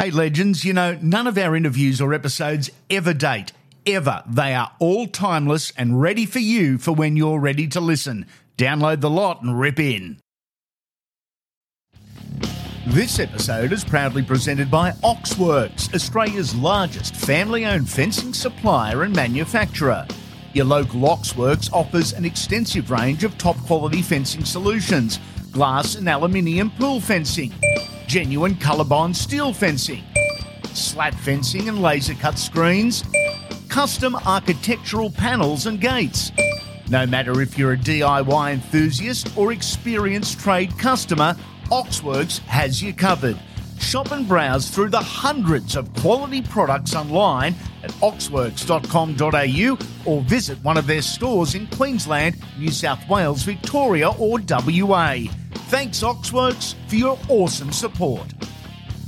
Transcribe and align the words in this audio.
Hey, 0.00 0.12
legends, 0.12 0.64
you 0.64 0.72
know, 0.72 0.96
none 1.02 1.26
of 1.26 1.36
our 1.36 1.56
interviews 1.56 2.00
or 2.00 2.14
episodes 2.14 2.70
ever 2.88 3.12
date. 3.12 3.50
Ever. 3.84 4.22
They 4.28 4.54
are 4.54 4.70
all 4.78 5.08
timeless 5.08 5.72
and 5.76 6.00
ready 6.00 6.24
for 6.24 6.38
you 6.38 6.78
for 6.78 6.92
when 6.92 7.16
you're 7.16 7.40
ready 7.40 7.66
to 7.66 7.80
listen. 7.80 8.26
Download 8.56 9.00
the 9.00 9.10
lot 9.10 9.42
and 9.42 9.58
rip 9.58 9.80
in. 9.80 10.20
This 12.86 13.18
episode 13.18 13.72
is 13.72 13.82
proudly 13.82 14.22
presented 14.22 14.70
by 14.70 14.92
Oxworks, 15.02 15.92
Australia's 15.92 16.54
largest 16.54 17.16
family 17.16 17.66
owned 17.66 17.90
fencing 17.90 18.32
supplier 18.32 19.02
and 19.02 19.16
manufacturer. 19.16 20.06
Your 20.52 20.66
local 20.66 21.00
Oxworks 21.00 21.72
offers 21.72 22.12
an 22.12 22.24
extensive 22.24 22.92
range 22.92 23.24
of 23.24 23.36
top 23.36 23.56
quality 23.66 24.02
fencing 24.02 24.44
solutions 24.44 25.18
glass 25.50 25.96
and 25.96 26.08
aluminium 26.08 26.70
pool 26.78 27.00
fencing, 27.00 27.52
genuine 28.08 28.54
Colorbond 28.54 29.14
steel 29.14 29.52
fencing, 29.52 30.02
slat 30.72 31.14
fencing 31.14 31.68
and 31.68 31.82
laser 31.82 32.14
cut 32.14 32.38
screens, 32.38 33.04
custom 33.68 34.16
architectural 34.24 35.10
panels 35.10 35.66
and 35.66 35.78
gates. 35.78 36.32
No 36.88 37.06
matter 37.06 37.42
if 37.42 37.58
you're 37.58 37.74
a 37.74 37.76
DIY 37.76 38.54
enthusiast 38.54 39.36
or 39.36 39.52
experienced 39.52 40.40
trade 40.40 40.76
customer, 40.78 41.36
Oxworks 41.70 42.38
has 42.46 42.82
you 42.82 42.94
covered. 42.94 43.38
Shop 43.78 44.10
and 44.10 44.26
browse 44.26 44.70
through 44.70 44.88
the 44.88 44.98
hundreds 44.98 45.76
of 45.76 45.92
quality 45.96 46.40
products 46.40 46.94
online 46.94 47.54
at 47.82 47.90
oxworks.com.au 48.00 49.78
or 50.10 50.22
visit 50.22 50.58
one 50.64 50.78
of 50.78 50.86
their 50.86 51.02
stores 51.02 51.54
in 51.54 51.66
Queensland, 51.66 52.36
New 52.58 52.72
South 52.72 53.06
Wales, 53.06 53.42
Victoria, 53.42 54.08
or 54.12 54.40
WA. 54.48 55.24
Thanks, 55.68 56.02
Oxworks, 56.02 56.74
for 56.88 56.96
your 56.96 57.18
awesome 57.28 57.72
support. 57.72 58.24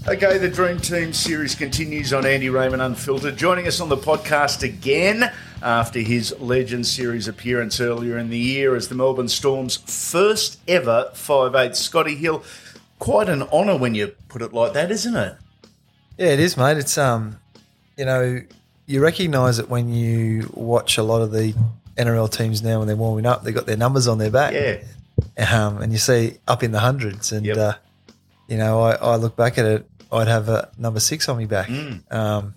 Okay, 0.07 0.37
the 0.37 0.47
Dream 0.49 0.79
Team 0.79 1.15
series 1.15 1.55
continues 1.55 2.13
on 2.13 2.27
Andy 2.27 2.51
Raymond 2.51 2.83
Unfiltered. 2.83 3.39
Joining 3.39 3.67
us 3.67 3.81
on 3.81 3.89
the 3.89 3.97
podcast 3.97 4.63
again 4.63 5.33
after 5.63 6.01
his 6.01 6.39
Legend 6.39 6.87
Series 6.87 7.29
appearance 7.29 7.81
earlier 7.81 8.19
in 8.19 8.29
the 8.29 8.39
year 8.39 8.77
as 8.77 8.89
the 8.89 8.95
Melbourne 8.95 9.29
Storm's 9.29 9.79
first 9.79 10.61
ever 10.69 11.11
5'8 11.15 11.75
Scotty 11.75 12.15
Hill. 12.15 12.45
Quite 12.99 13.31
an 13.31 13.45
honour 13.45 13.79
when 13.79 13.95
you 13.95 14.09
put 14.29 14.43
it 14.43 14.53
like 14.53 14.75
that, 14.75 14.91
isn't 14.91 15.17
it? 15.17 15.37
Yeah, 16.19 16.29
it 16.29 16.41
is, 16.41 16.59
mate. 16.59 16.77
It's 16.77 16.99
um, 16.99 17.39
you 17.97 18.05
know, 18.05 18.43
you 18.85 19.03
recognise 19.03 19.59
it 19.59 19.71
when 19.71 19.89
you 19.89 20.51
watch 20.53 20.99
a 20.99 21.03
lot 21.03 21.23
of 21.23 21.31
the 21.33 21.55
NRL 21.97 22.31
teams 22.31 22.63
now 22.63 22.81
when 22.81 22.87
they're 22.87 22.97
warming 22.97 23.25
up. 23.25 23.45
They've 23.45 23.55
got 23.55 23.65
their 23.65 23.79
numbers 23.79 24.07
on 24.07 24.19
their 24.19 24.31
back. 24.31 24.53
Yeah. 24.53 24.83
Um, 25.39 25.83
and 25.83 25.93
you 25.93 25.99
see 25.99 26.39
up 26.49 26.63
in 26.63 26.73
the 26.73 26.81
hundreds, 26.81 27.33
and 27.33 27.45
Yep. 27.47 27.57
uh, 27.57 27.75
you 28.49 28.57
know, 28.59 28.81
I, 28.81 28.93
I 28.95 29.17
look 29.17 29.37
back 29.37 29.59
at 29.59 29.65
it. 29.65 29.87
I'd 30.13 30.29
have 30.29 30.49
a 30.49 30.71
number 30.77 30.99
six 31.01 31.29
on 31.29 31.39
me 31.39 31.47
back. 31.47 31.69
Mm. 31.69 32.13
Um, 32.13 32.55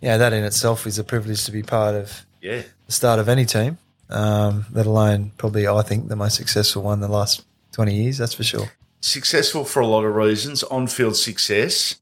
yeah, 0.00 0.16
that 0.16 0.32
in 0.32 0.44
itself 0.44 0.86
is 0.86 0.98
a 0.98 1.04
privilege 1.04 1.44
to 1.44 1.52
be 1.52 1.62
part 1.62 1.94
of 1.94 2.24
Yeah. 2.40 2.62
the 2.86 2.92
start 2.92 3.18
of 3.18 3.28
any 3.28 3.44
team. 3.44 3.78
Um, 4.10 4.66
let 4.72 4.86
alone 4.86 5.32
probably 5.38 5.66
I 5.66 5.82
think 5.82 6.08
the 6.08 6.16
most 6.16 6.36
successful 6.36 6.82
one 6.82 6.94
in 6.94 7.00
the 7.00 7.08
last 7.08 7.44
twenty 7.72 7.94
years. 7.94 8.18
That's 8.18 8.34
for 8.34 8.44
sure. 8.44 8.70
Successful 9.00 9.64
for 9.64 9.80
a 9.80 9.86
lot 9.86 10.04
of 10.04 10.14
reasons, 10.14 10.62
on 10.64 10.86
field 10.86 11.16
success, 11.16 11.96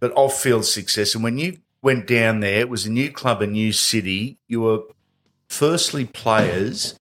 but 0.00 0.12
off 0.16 0.40
field 0.40 0.64
success. 0.66 1.14
And 1.14 1.24
when 1.24 1.38
you 1.38 1.58
went 1.80 2.06
down 2.06 2.40
there, 2.40 2.60
it 2.60 2.68
was 2.68 2.86
a 2.86 2.90
new 2.90 3.10
club, 3.10 3.40
a 3.40 3.46
new 3.46 3.72
city. 3.72 4.36
You 4.48 4.60
were 4.62 4.80
firstly 5.48 6.04
players, 6.04 6.98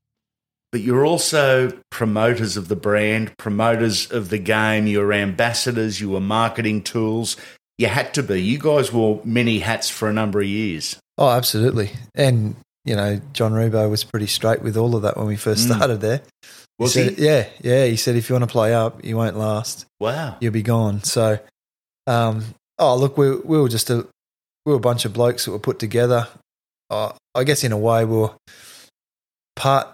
but 0.78 0.84
you're 0.86 1.08
also 1.08 1.72
promoters 1.90 2.56
of 2.56 2.68
the 2.68 2.76
brand, 2.76 3.36
promoters 3.38 4.12
of 4.12 4.30
the 4.30 4.38
game. 4.38 4.86
You 4.86 5.00
were 5.00 5.12
ambassadors, 5.12 6.00
you 6.00 6.12
were 6.12 6.20
marketing 6.22 6.84
tools. 6.84 7.36
You 7.80 7.88
had 7.88 8.14
to 8.14 8.22
be. 8.22 8.40
You 8.40 8.60
guys 8.60 8.94
wore 8.94 9.20
many 9.24 9.58
hats 9.58 9.90
for 9.90 10.08
a 10.08 10.14
number 10.14 10.40
of 10.40 10.46
years. 10.46 11.00
Oh, 11.18 11.30
absolutely. 11.30 11.90
And 12.14 12.56
you 12.86 12.96
know, 12.96 13.20
John 13.34 13.54
Ribot 13.54 13.90
was 13.90 14.04
pretty 14.04 14.28
straight 14.28 14.62
with 14.62 14.78
all 14.78 14.96
of 14.96 15.02
that 15.02 15.18
when 15.18 15.26
we 15.26 15.36
first 15.36 15.68
Mm. 15.68 15.76
started 15.76 16.00
there. 16.02 16.22
Was 16.78 16.94
said, 16.94 17.18
he? 17.18 17.26
Yeah, 17.26 17.48
yeah. 17.62 17.86
He 17.86 17.96
said 17.96 18.16
if 18.16 18.30
you 18.30 18.36
want 18.36 18.44
to 18.44 18.52
play 18.52 18.72
up, 18.76 19.04
you 19.04 19.18
won't 19.18 19.36
last. 19.36 19.88
Wow. 20.00 20.38
You'll 20.40 20.54
be 20.54 20.62
gone. 20.62 21.04
So, 21.04 21.40
um, 22.06 22.46
oh 22.78 22.96
look, 22.98 23.18
we 23.18 23.32
we 23.36 23.60
were 23.60 23.68
just 23.70 23.90
a 23.90 24.06
we 24.68 24.74
were 24.74 24.78
a 24.78 24.80
bunch 24.80 25.06
of 25.06 25.14
blokes 25.14 25.46
that 25.46 25.52
were 25.52 25.58
put 25.60 25.80
together. 25.80 26.28
Uh, 26.92 27.14
I 27.34 27.46
guess 27.46 27.64
in 27.64 27.72
a 27.72 27.78
way 27.80 28.06
we 28.06 28.18
were 28.18 28.32
part 29.56 29.88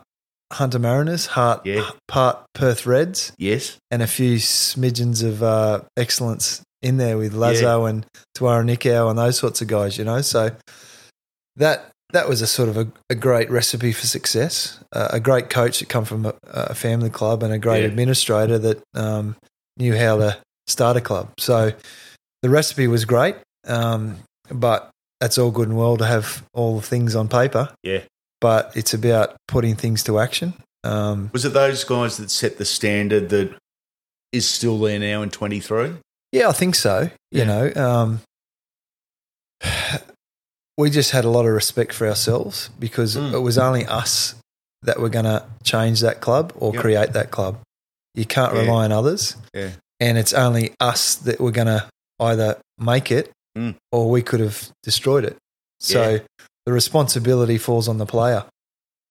Hunter 0.54 0.80
Mariners, 0.80 1.28
part 1.28 1.66
Yeah. 1.66 1.90
part 2.08 2.40
Perth 2.54 2.86
Reds, 2.86 3.32
Yes. 3.38 3.78
and 3.92 4.02
a 4.02 4.08
few 4.08 4.38
smidgens 4.38 5.24
of 5.24 5.42
uh, 5.44 5.82
excellence 5.98 6.62
in 6.82 6.98
there 6.98 7.18
with 7.18 7.34
Lazo 7.34 7.86
and 7.86 8.06
Tawera 8.38 8.64
Nikau 8.66 9.10
and 9.10 9.18
those 9.18 9.38
sorts 9.38 9.62
of 9.62 9.68
guys, 9.68 9.98
you 9.98 10.04
know. 10.06 10.22
So 10.22 10.52
that 11.56 11.90
that 12.12 12.30
was 12.30 12.42
a 12.44 12.48
sort 12.48 12.70
of 12.70 12.78
a, 12.78 12.88
a 13.10 13.16
great 13.16 13.50
recipe 13.50 13.92
for 13.92 14.06
success. 14.06 14.80
Uh, 14.92 15.08
a 15.12 15.20
great 15.20 15.50
coach 15.50 15.80
that 15.80 15.90
come 15.90 16.06
from 16.06 16.28
a, 16.28 16.34
a 16.46 16.76
family 16.76 17.10
club 17.10 17.42
and 17.42 17.52
a 17.52 17.58
great 17.58 17.82
Yeah. 17.82 17.88
administrator 17.88 18.60
that 18.60 18.84
um, 18.94 19.36
knew 19.78 19.96
how 19.98 20.18
to 20.18 20.38
start 20.68 20.96
a 20.96 21.02
club. 21.02 21.32
So 21.40 21.72
the 22.44 22.50
recipe 22.52 22.86
was 22.88 23.06
great, 23.06 23.36
um, 23.68 24.20
but 24.52 24.92
that's 25.20 25.40
all 25.40 25.50
good 25.50 25.70
and 25.70 25.78
well 25.78 25.98
to 25.98 26.06
have 26.06 26.44
all 26.54 26.76
the 26.76 26.86
things 26.86 27.16
on 27.16 27.28
paper. 27.30 27.70
Yeah. 27.82 28.02
But 28.44 28.76
it's 28.76 28.94
about 28.94 29.38
putting 29.48 29.76
things 29.78 30.04
to 30.04 30.20
action. 30.20 30.54
Um, 30.84 31.30
Was 31.32 31.46
it 31.46 31.54
those 31.54 31.86
guys 31.86 32.18
that 32.18 32.30
set 32.30 32.58
the 32.58 32.66
standard 32.66 33.30
that 33.30 33.56
is 34.34 34.46
still 34.46 34.78
there 34.80 35.00
now 35.00 35.22
in 35.22 35.30
23? 35.30 35.94
Yeah, 36.34 36.50
I 36.50 36.52
think 36.52 36.76
so. 36.76 37.10
Yeah. 37.32 37.40
You 37.40 37.46
know, 37.46 37.74
um, 37.82 38.22
we 40.78 40.90
just 40.90 41.12
had 41.12 41.24
a 41.24 41.30
lot 41.30 41.46
of 41.46 41.54
respect 41.54 41.94
for 41.94 42.06
ourselves 42.06 42.70
because 42.78 43.16
Mm. 43.16 43.34
it 43.34 43.40
was 43.40 43.58
only 43.58 43.86
us 43.86 44.36
that 44.82 45.00
were 45.00 45.08
going 45.08 45.24
to 45.24 45.46
change 45.64 46.02
that 46.02 46.20
club 46.20 46.52
or 46.58 46.74
Yep. 46.74 46.82
create 46.82 47.14
that 47.14 47.32
club. 47.32 47.62
You 48.14 48.26
can't 48.26 48.54
Yeah. 48.54 48.62
rely 48.64 48.84
on 48.84 48.92
others. 48.92 49.38
Yeah. 49.54 49.70
And 50.02 50.18
it's 50.18 50.34
only 50.34 50.74
us 50.82 51.16
that 51.16 51.40
were 51.40 51.52
going 51.52 51.68
to 51.68 51.88
either 52.20 52.60
make 52.78 53.10
it 53.10 53.32
Mm. 53.58 53.76
or 53.94 54.10
we 54.10 54.22
could 54.22 54.42
have 54.42 54.70
destroyed 54.84 55.24
it. 55.24 55.38
So. 55.80 56.20
The 56.66 56.74
responsibility 56.74 57.58
falls 57.58 57.88
on 57.88 57.98
the 57.98 58.06
player. 58.06 58.46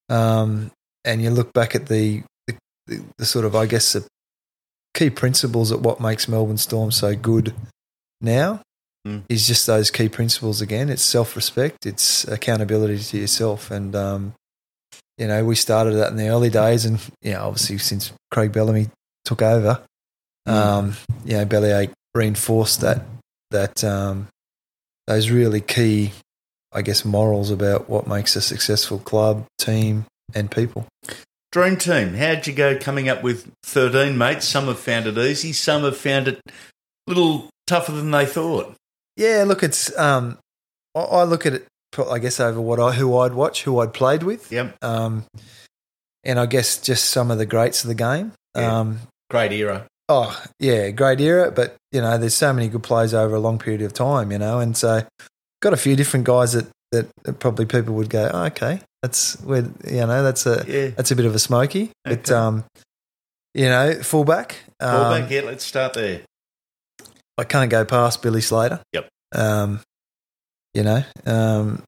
Um, 0.08 0.70
and 1.04 1.22
you 1.22 1.30
look 1.30 1.52
back 1.52 1.74
at 1.74 1.86
the, 1.86 2.22
the, 2.46 3.02
the, 3.18 3.26
sort 3.26 3.44
of, 3.44 3.54
I 3.56 3.66
guess, 3.66 3.92
the 3.92 4.06
key 4.94 5.10
principles 5.10 5.72
at 5.72 5.80
what 5.80 6.00
makes 6.00 6.28
Melbourne 6.28 6.58
Storm 6.58 6.90
so 6.90 7.14
good 7.14 7.54
now 8.20 8.60
Mm. 9.04 9.24
is 9.28 9.48
just 9.48 9.66
those 9.66 9.90
key 9.90 10.08
principles 10.08 10.60
again. 10.60 10.88
It's 10.88 11.02
self 11.02 11.34
respect, 11.34 11.86
it's 11.86 12.22
accountability 12.28 13.00
to 13.00 13.18
yourself. 13.18 13.72
And, 13.72 13.96
um, 13.96 14.34
you 15.18 15.26
know, 15.26 15.44
we 15.44 15.56
started 15.56 15.94
that 15.94 16.12
in 16.12 16.16
the 16.16 16.28
early 16.28 16.50
days. 16.50 16.84
And, 16.84 17.00
you 17.20 17.32
know, 17.32 17.48
obviously 17.48 17.78
since 17.78 18.12
Craig 18.30 18.52
Bellamy 18.52 18.90
took 19.24 19.42
over, 19.42 19.82
Mm. 20.48 20.52
um, 20.52 20.96
you 21.24 21.32
know, 21.36 21.44
Bellyache 21.44 21.90
reinforced 22.14 22.80
that, 22.82 23.02
that, 23.50 23.82
um, 23.82 24.28
those 25.08 25.30
really 25.30 25.60
key, 25.60 26.12
I 26.74 26.82
guess, 26.82 27.04
morals 27.04 27.50
about 27.50 27.88
what 27.88 28.06
makes 28.06 28.36
a 28.36 28.40
successful 28.40 28.98
club, 28.98 29.44
team, 29.58 30.06
and 30.34 30.50
people. 30.50 30.86
Dream 31.50 31.76
Team, 31.76 32.14
how'd 32.14 32.46
you 32.46 32.54
go 32.54 32.78
coming 32.78 33.10
up 33.10 33.22
with 33.22 33.50
13 33.64 34.16
mates? 34.16 34.48
Some 34.48 34.66
have 34.66 34.78
found 34.78 35.06
it 35.06 35.18
easy, 35.18 35.52
some 35.52 35.82
have 35.82 35.96
found 35.98 36.28
it 36.28 36.40
a 36.46 36.50
little 37.06 37.50
tougher 37.66 37.92
than 37.92 38.10
they 38.10 38.24
thought. 38.24 38.74
Yeah, 39.18 39.44
look, 39.46 39.62
it's 39.62 39.94
um, 39.98 40.38
I, 40.94 41.00
I 41.00 41.24
look 41.24 41.44
at 41.44 41.52
it, 41.52 41.66
I 42.10 42.18
guess, 42.18 42.40
over 42.40 42.58
what 42.58 42.80
I 42.80 42.92
who 42.92 43.18
I'd 43.18 43.34
watch, 43.34 43.64
who 43.64 43.80
I'd 43.80 43.92
played 43.92 44.22
with, 44.22 44.50
Yep. 44.50 44.76
um, 44.82 45.24
and 46.24 46.38
I 46.40 46.46
guess 46.46 46.78
just 46.80 47.10
some 47.10 47.30
of 47.30 47.36
the 47.36 47.44
greats 47.46 47.84
of 47.84 47.88
the 47.88 47.94
game. 47.94 48.32
Yeah. 48.56 48.78
Um, 48.80 49.00
Great 49.30 49.52
era. 49.52 49.86
oh 50.08 50.42
yeah, 50.58 50.88
great 50.90 51.20
era, 51.20 51.50
but 51.50 51.76
you 51.90 52.00
know, 52.00 52.16
there's 52.16 52.32
so 52.34 52.52
many 52.54 52.68
good 52.68 52.82
players 52.82 53.12
over 53.12 53.34
a 53.34 53.40
long 53.40 53.58
period 53.58 53.82
of 53.82 53.92
time, 53.92 54.32
you 54.32 54.38
know, 54.38 54.58
and 54.58 54.74
so 54.76 55.02
got 55.62 55.72
a 55.72 55.76
few 55.78 55.96
different 55.96 56.26
guys 56.26 56.52
that 56.52 56.66
that, 56.90 57.08
probably 57.40 57.64
people 57.64 57.94
would 57.94 58.10
go, 58.10 58.30
oh, 58.34 58.44
okay, 58.44 58.80
that's 59.00 59.40
where 59.40 59.62
you 59.88 60.06
know 60.06 60.22
that's 60.22 60.44
a 60.44 60.62
Yeah. 60.68 60.88
that's 60.90 61.10
a 61.10 61.16
bit 61.16 61.24
of 61.24 61.34
a 61.34 61.38
smoky, 61.38 61.90
but 62.04 62.30
um, 62.30 62.64
you 63.54 63.66
know, 63.66 63.94
fullback, 64.02 64.56
um, 64.80 64.90
Fallback, 64.94 65.30
yeah, 65.30 65.40
let's 65.42 65.64
start 65.64 65.94
there. 65.94 66.20
I 67.38 67.44
can't 67.44 67.70
go 67.70 67.84
past 67.86 68.22
Billy 68.22 68.42
Slater. 68.42 68.80
Yep. 68.92 69.08
Um, 69.34 69.80
you 70.74 70.82
know, 70.82 71.02
um, 71.24 71.82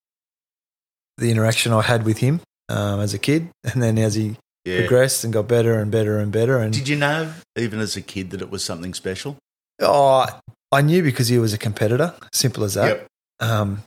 the 1.19 1.31
interaction 1.31 1.73
I 1.73 1.83
had 1.83 2.05
with 2.07 2.19
him 2.19 2.41
um, 2.71 3.01
as 3.01 3.13
a 3.13 3.19
kid, 3.19 3.49
and 3.63 3.83
then 3.83 3.99
as 3.99 4.15
he 4.15 4.37
Yeah. 4.65 4.79
progressed 4.79 5.25
and 5.25 5.33
got 5.33 5.47
better 5.47 5.79
and 5.79 5.91
better 5.91 6.19
and 6.19 6.33
better, 6.33 6.59
and 6.59 6.73
Did 6.73 6.89
you 6.89 6.97
know, 6.97 7.33
even 7.57 7.79
as 7.81 7.95
a 7.97 8.01
kid, 8.03 8.31
that 8.31 8.41
it 8.41 8.51
was 8.51 8.65
something 8.65 8.95
special? 8.95 9.37
oh, 9.83 10.27
I 10.73 10.81
knew 10.81 11.03
because 11.03 11.29
he 11.29 11.39
was 11.39 11.53
a 11.53 11.59
competitor. 11.59 12.15
Simple 12.33 12.65
as 12.65 12.75
that. 12.75 12.87
Yep. 12.89 13.07
Um, 13.41 13.83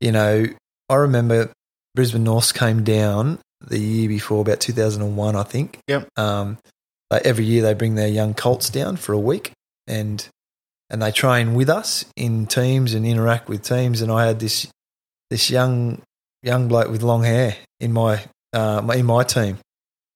you 0.00 0.12
know, 0.12 0.46
I 0.88 0.94
remember 0.94 1.52
Brisbane 1.94 2.24
North 2.24 2.54
came 2.54 2.84
down 2.84 3.38
the 3.60 3.78
year 3.78 4.08
before, 4.08 4.40
about 4.42 4.60
2001, 4.60 5.36
I 5.36 5.42
think. 5.42 5.78
Yep. 5.88 6.08
Um, 6.16 6.58
like 7.10 7.24
every 7.24 7.44
year 7.44 7.62
they 7.62 7.74
bring 7.74 7.94
their 7.94 8.08
young 8.08 8.34
colts 8.34 8.70
down 8.70 8.96
for 8.96 9.12
a 9.12 9.18
week, 9.18 9.52
and 9.86 10.26
and 10.90 11.02
they 11.02 11.10
train 11.10 11.54
with 11.54 11.68
us 11.68 12.04
in 12.16 12.46
teams 12.46 12.94
and 12.94 13.06
interact 13.06 13.48
with 13.48 13.62
teams. 13.62 14.00
And 14.00 14.10
I 14.10 14.26
had 14.26 14.40
this 14.40 14.66
this 15.30 15.50
young 15.50 16.02
young 16.42 16.68
bloke 16.68 16.90
with 16.90 17.02
long 17.02 17.22
hair 17.22 17.56
in 17.80 17.92
my 17.92 18.24
uh, 18.52 18.86
in 18.94 19.06
my 19.06 19.22
team, 19.24 19.58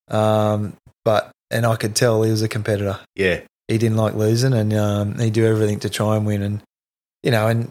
um, 0.09 0.75
but 1.05 1.31
and 1.51 1.65
I 1.65 1.77
could 1.77 1.95
tell 1.95 2.23
he 2.23 2.31
was 2.31 2.43
a 2.43 2.49
competitor. 2.49 2.99
Yeah. 3.15 3.41
He 3.69 3.77
didn't 3.77 3.99
like 3.99 4.15
losing, 4.15 4.55
and 4.55 4.73
um, 4.73 5.19
he'd 5.19 5.35
do 5.35 5.47
everything 5.47 5.81
to 5.81 5.91
try 5.91 6.17
and 6.17 6.25
win. 6.25 6.43
And 6.43 6.63
you 7.23 7.31
know, 7.31 7.49
and 7.49 7.71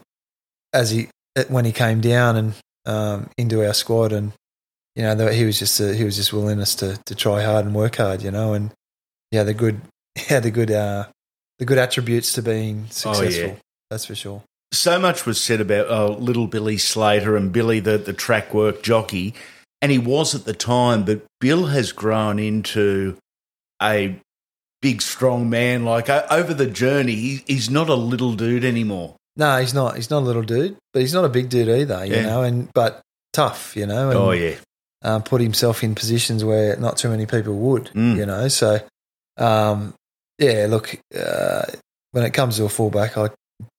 as 0.77 0.91
he 0.91 1.09
when 1.49 1.65
he 1.65 1.71
came 1.71 2.01
down 2.01 2.35
and 2.35 2.53
um, 2.85 3.29
into 3.37 3.65
our 3.65 3.73
squad, 3.73 4.13
and 4.13 4.31
you 4.95 5.03
know, 5.03 5.27
he 5.27 5.45
was 5.45 5.59
just 5.59 5.81
uh, 5.81 5.89
he 5.89 6.03
was 6.03 6.15
just 6.15 6.31
willingness 6.31 6.75
to 6.75 6.99
to 7.05 7.15
try 7.15 7.43
hard 7.43 7.65
and 7.65 7.75
work 7.75 7.97
hard. 7.97 8.21
You 8.21 8.31
know, 8.31 8.53
and 8.53 8.71
yeah, 9.31 9.43
the 9.43 9.53
good 9.53 9.81
yeah 10.29 10.39
the 10.39 10.51
good 10.51 10.71
uh, 10.71 11.07
the 11.59 11.65
good 11.65 11.77
attributes 11.77 12.33
to 12.33 12.41
being 12.41 12.85
successful. 12.89 13.43
Oh, 13.43 13.47
yeah. 13.47 13.55
That's 13.89 14.05
for 14.05 14.15
sure. 14.15 14.43
So 14.73 14.99
much 14.99 15.25
was 15.25 15.41
said 15.41 15.61
about 15.61 15.89
uh, 15.89 16.09
little 16.09 16.47
Billy 16.47 16.77
Slater 16.77 17.37
and 17.37 17.53
Billy, 17.53 17.79
the, 17.79 17.97
the 17.97 18.11
track 18.11 18.53
work 18.53 18.83
jockey, 18.83 19.33
and 19.81 19.91
he 19.91 19.97
was 19.97 20.35
at 20.35 20.43
the 20.43 20.53
time, 20.53 21.05
but 21.05 21.21
Bill 21.39 21.67
has 21.67 21.93
grown 21.93 22.37
into 22.37 23.17
a 23.81 24.19
big, 24.81 25.01
strong 25.01 25.49
man. 25.49 25.85
Like 25.85 26.09
over 26.09 26.53
the 26.53 26.67
journey, 26.67 27.15
he, 27.15 27.43
he's 27.47 27.69
not 27.69 27.87
a 27.87 27.95
little 27.95 28.33
dude 28.33 28.65
anymore. 28.65 29.15
No, 29.37 29.57
he's 29.59 29.73
not. 29.73 29.95
He's 29.95 30.09
not 30.09 30.19
a 30.23 30.25
little 30.25 30.41
dude, 30.41 30.75
but 30.93 31.01
he's 31.01 31.13
not 31.13 31.23
a 31.25 31.29
big 31.29 31.49
dude 31.49 31.69
either. 31.69 32.03
You 32.05 32.15
Yeah. 32.15 32.21
know, 32.23 32.43
and 32.43 32.69
but 32.73 33.01
tough. 33.33 33.75
You 33.77 33.85
know, 33.85 34.09
and, 34.09 34.19
oh, 34.19 34.31
yeah. 34.31 34.55
um, 35.03 35.21
put 35.23 35.39
himself 35.41 35.83
in 35.83 35.93
positions 35.95 36.43
where 36.43 36.75
not 36.77 36.97
too 36.97 37.09
many 37.09 37.25
people 37.25 37.55
would. 37.55 37.85
Mm. 37.93 38.17
You 38.17 38.25
know, 38.25 38.47
so 38.47 38.79
um, 39.37 39.93
yeah. 40.39 40.65
Look, 40.67 40.99
uh, 41.17 41.63
when 42.11 42.23
it 42.25 42.31
comes 42.31 42.57
to 42.57 42.65
a 42.65 42.69
fullback, 42.69 43.17
I 43.17 43.29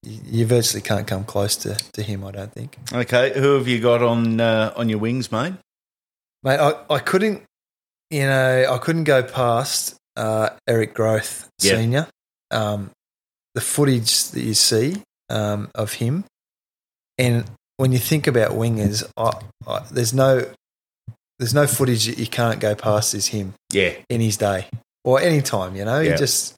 you 0.04 0.46
virtually 0.46 0.82
can't 0.82 1.06
come 1.06 1.24
close 1.24 1.56
to, 1.56 1.74
to 1.92 2.02
him. 2.02 2.24
I 2.24 2.30
don't 2.32 2.52
think, 2.52 2.76
Okay, 2.92 3.32
who 3.38 3.54
have 3.54 3.68
you 3.68 3.80
got 3.80 4.02
on 4.02 4.40
uh, 4.40 4.72
on 4.76 4.88
your 4.88 4.98
wings, 4.98 5.30
mate? 5.30 5.54
mate. 6.42 6.58
I, 6.58 6.72
I 6.90 6.98
couldn't, 7.00 7.42
you 8.10 8.22
know, 8.22 8.66
I 8.70 8.78
couldn't 8.78 9.04
go 9.04 9.22
past 9.22 9.96
uh, 10.16 10.50
Eric 10.68 10.94
Grothe 10.94 11.46
Yeah. 11.60 11.76
Senior. 11.76 12.06
Um, 12.50 12.90
the 13.54 13.60
footage 13.60 14.30
that 14.30 14.40
you 14.42 14.54
see 14.54 15.02
um, 15.30 15.70
of 15.74 15.94
him, 15.94 16.24
and 17.18 17.44
when 17.76 17.92
you 17.92 17.98
think 17.98 18.26
about 18.26 18.52
wingers, 18.52 19.04
I, 19.16 19.32
I, 19.66 19.84
there's 19.90 20.12
no 20.14 20.44
there's 21.38 21.54
no 21.54 21.66
footage 21.66 22.06
that 22.06 22.18
you 22.18 22.26
can't 22.26 22.58
go 22.60 22.74
past 22.74 23.14
as 23.14 23.28
him. 23.28 23.54
Yeah, 23.72 23.92
in 24.08 24.20
his 24.20 24.36
day 24.36 24.66
or 25.04 25.20
any 25.20 25.40
time. 25.42 25.76
You 25.76 25.84
know, 25.84 26.00
Yeah. 26.00 26.12
he 26.12 26.16
just 26.18 26.54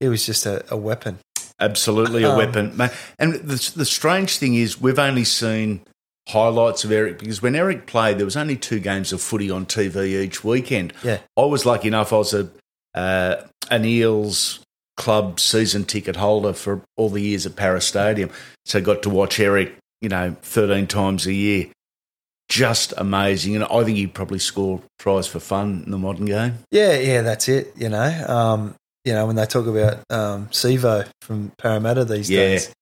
he 0.00 0.08
was 0.08 0.26
just 0.26 0.44
a, 0.46 0.64
a 0.72 0.76
weapon. 0.76 1.18
absolutely 1.60 2.24
a 2.24 2.30
Um, 2.30 2.36
weapon. 2.38 2.90
And 3.18 3.34
the, 3.34 3.72
the 3.76 3.84
strange 3.84 4.38
thing 4.38 4.54
is, 4.56 4.80
we've 4.80 4.98
only 4.98 5.24
seen 5.24 5.80
highlights 6.28 6.84
of 6.84 6.90
Eric 6.90 7.18
because 7.20 7.40
when 7.42 7.54
Eric 7.54 7.86
played, 7.86 8.18
there 8.18 8.24
was 8.24 8.36
only 8.36 8.56
two 8.56 8.80
games 8.80 9.12
of 9.12 9.20
footy 9.22 9.50
on 9.50 9.66
TV 9.66 10.20
each 10.22 10.42
weekend. 10.42 10.92
Yeah. 11.04 11.18
I 11.38 11.42
was 11.44 11.64
lucky 11.64 11.88
enough. 11.88 12.12
I 12.12 12.16
was 12.16 12.34
a 12.34 12.50
uh, 12.94 13.46
an 13.70 13.84
Eels 13.84 14.60
club 14.96 15.40
season 15.40 15.84
ticket 15.84 16.16
holder 16.16 16.52
for 16.52 16.82
all 16.96 17.08
the 17.10 17.20
years 17.20 17.46
at 17.46 17.56
Parra 17.56 17.80
Stadium, 17.80 18.30
so 18.64 18.80
got 18.80 19.02
to 19.02 19.10
watch 19.10 19.40
Eric, 19.40 19.74
you 20.00 20.08
know, 20.08 20.36
thirteen 20.42 20.86
times 20.86 21.26
a 21.26 21.32
year. 21.32 21.66
Just 22.50 22.92
amazing, 22.98 23.56
and 23.56 23.64
I 23.64 23.84
think 23.84 23.96
he'd 23.96 24.12
probably 24.14 24.38
score 24.38 24.82
tries 24.98 25.26
for 25.26 25.40
fun 25.40 25.82
in 25.84 25.90
the 25.90 25.98
modern 25.98 26.26
game. 26.26 26.58
Yeah, 26.70 26.98
yeah, 26.98 27.22
that's 27.22 27.48
it. 27.48 27.72
You 27.76 27.88
know, 27.88 28.24
um, 28.28 28.74
you 29.04 29.14
know 29.14 29.26
when 29.26 29.36
they 29.36 29.46
talk 29.46 29.66
about 29.66 29.98
um, 30.10 30.48
Sivo 30.48 31.08
from 31.22 31.52
Parramatta 31.58 32.04
these 32.04 32.30
Yeah. 32.30 32.40
days, 32.40 32.72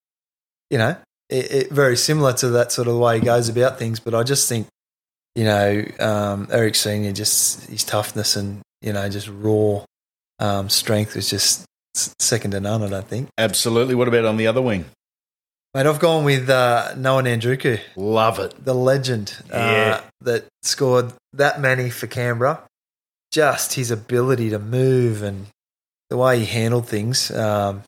you 0.68 0.78
know, 0.78 0.96
it, 1.28 1.52
it, 1.52 1.70
very 1.70 1.96
similar 1.96 2.32
to 2.34 2.48
that 2.50 2.72
sort 2.72 2.88
of 2.88 2.96
way 2.98 3.20
he 3.20 3.24
goes 3.24 3.48
about 3.48 3.78
things. 3.78 4.00
But 4.00 4.14
I 4.14 4.24
just 4.24 4.48
think, 4.48 4.66
you 5.36 5.44
know, 5.44 5.84
um, 6.00 6.48
Eric 6.50 6.74
Senior, 6.74 7.12
just 7.12 7.66
his 7.70 7.84
toughness 7.84 8.34
and 8.34 8.60
you 8.82 8.92
know, 8.92 9.08
just 9.08 9.28
raw 9.28 9.84
um, 10.40 10.68
strength 10.68 11.14
was 11.14 11.30
just 11.30 11.64
second 11.94 12.52
to 12.52 12.60
none. 12.60 12.82
I 12.82 12.88
don't 12.88 13.06
think. 13.06 13.28
Absolutely. 13.38 13.94
What 13.94 14.08
about 14.08 14.24
on 14.24 14.36
the 14.36 14.46
other 14.46 14.62
wing? 14.62 14.86
Mate, 15.74 15.86
I've 15.86 16.00
gone 16.00 16.24
with 16.24 16.50
uh, 16.50 16.94
Noa 16.96 17.22
Nadruku. 17.22 17.80
Love 17.96 18.38
it. 18.38 18.62
the 18.64 18.74
legend 18.74 19.34
Yeah. 19.48 20.00
uh, 20.02 20.10
that 20.20 20.44
scored 20.62 21.12
that 21.32 21.60
many 21.60 21.88
for 21.90 22.06
Canberra. 22.06 22.60
Just 23.30 23.74
his 23.74 23.90
ability 23.90 24.50
to 24.50 24.58
move 24.58 25.22
and 25.22 25.46
the 26.10 26.18
way 26.18 26.40
he 26.40 26.44
handled 26.44 26.86
things. 26.88 27.30
Um, 27.30 27.82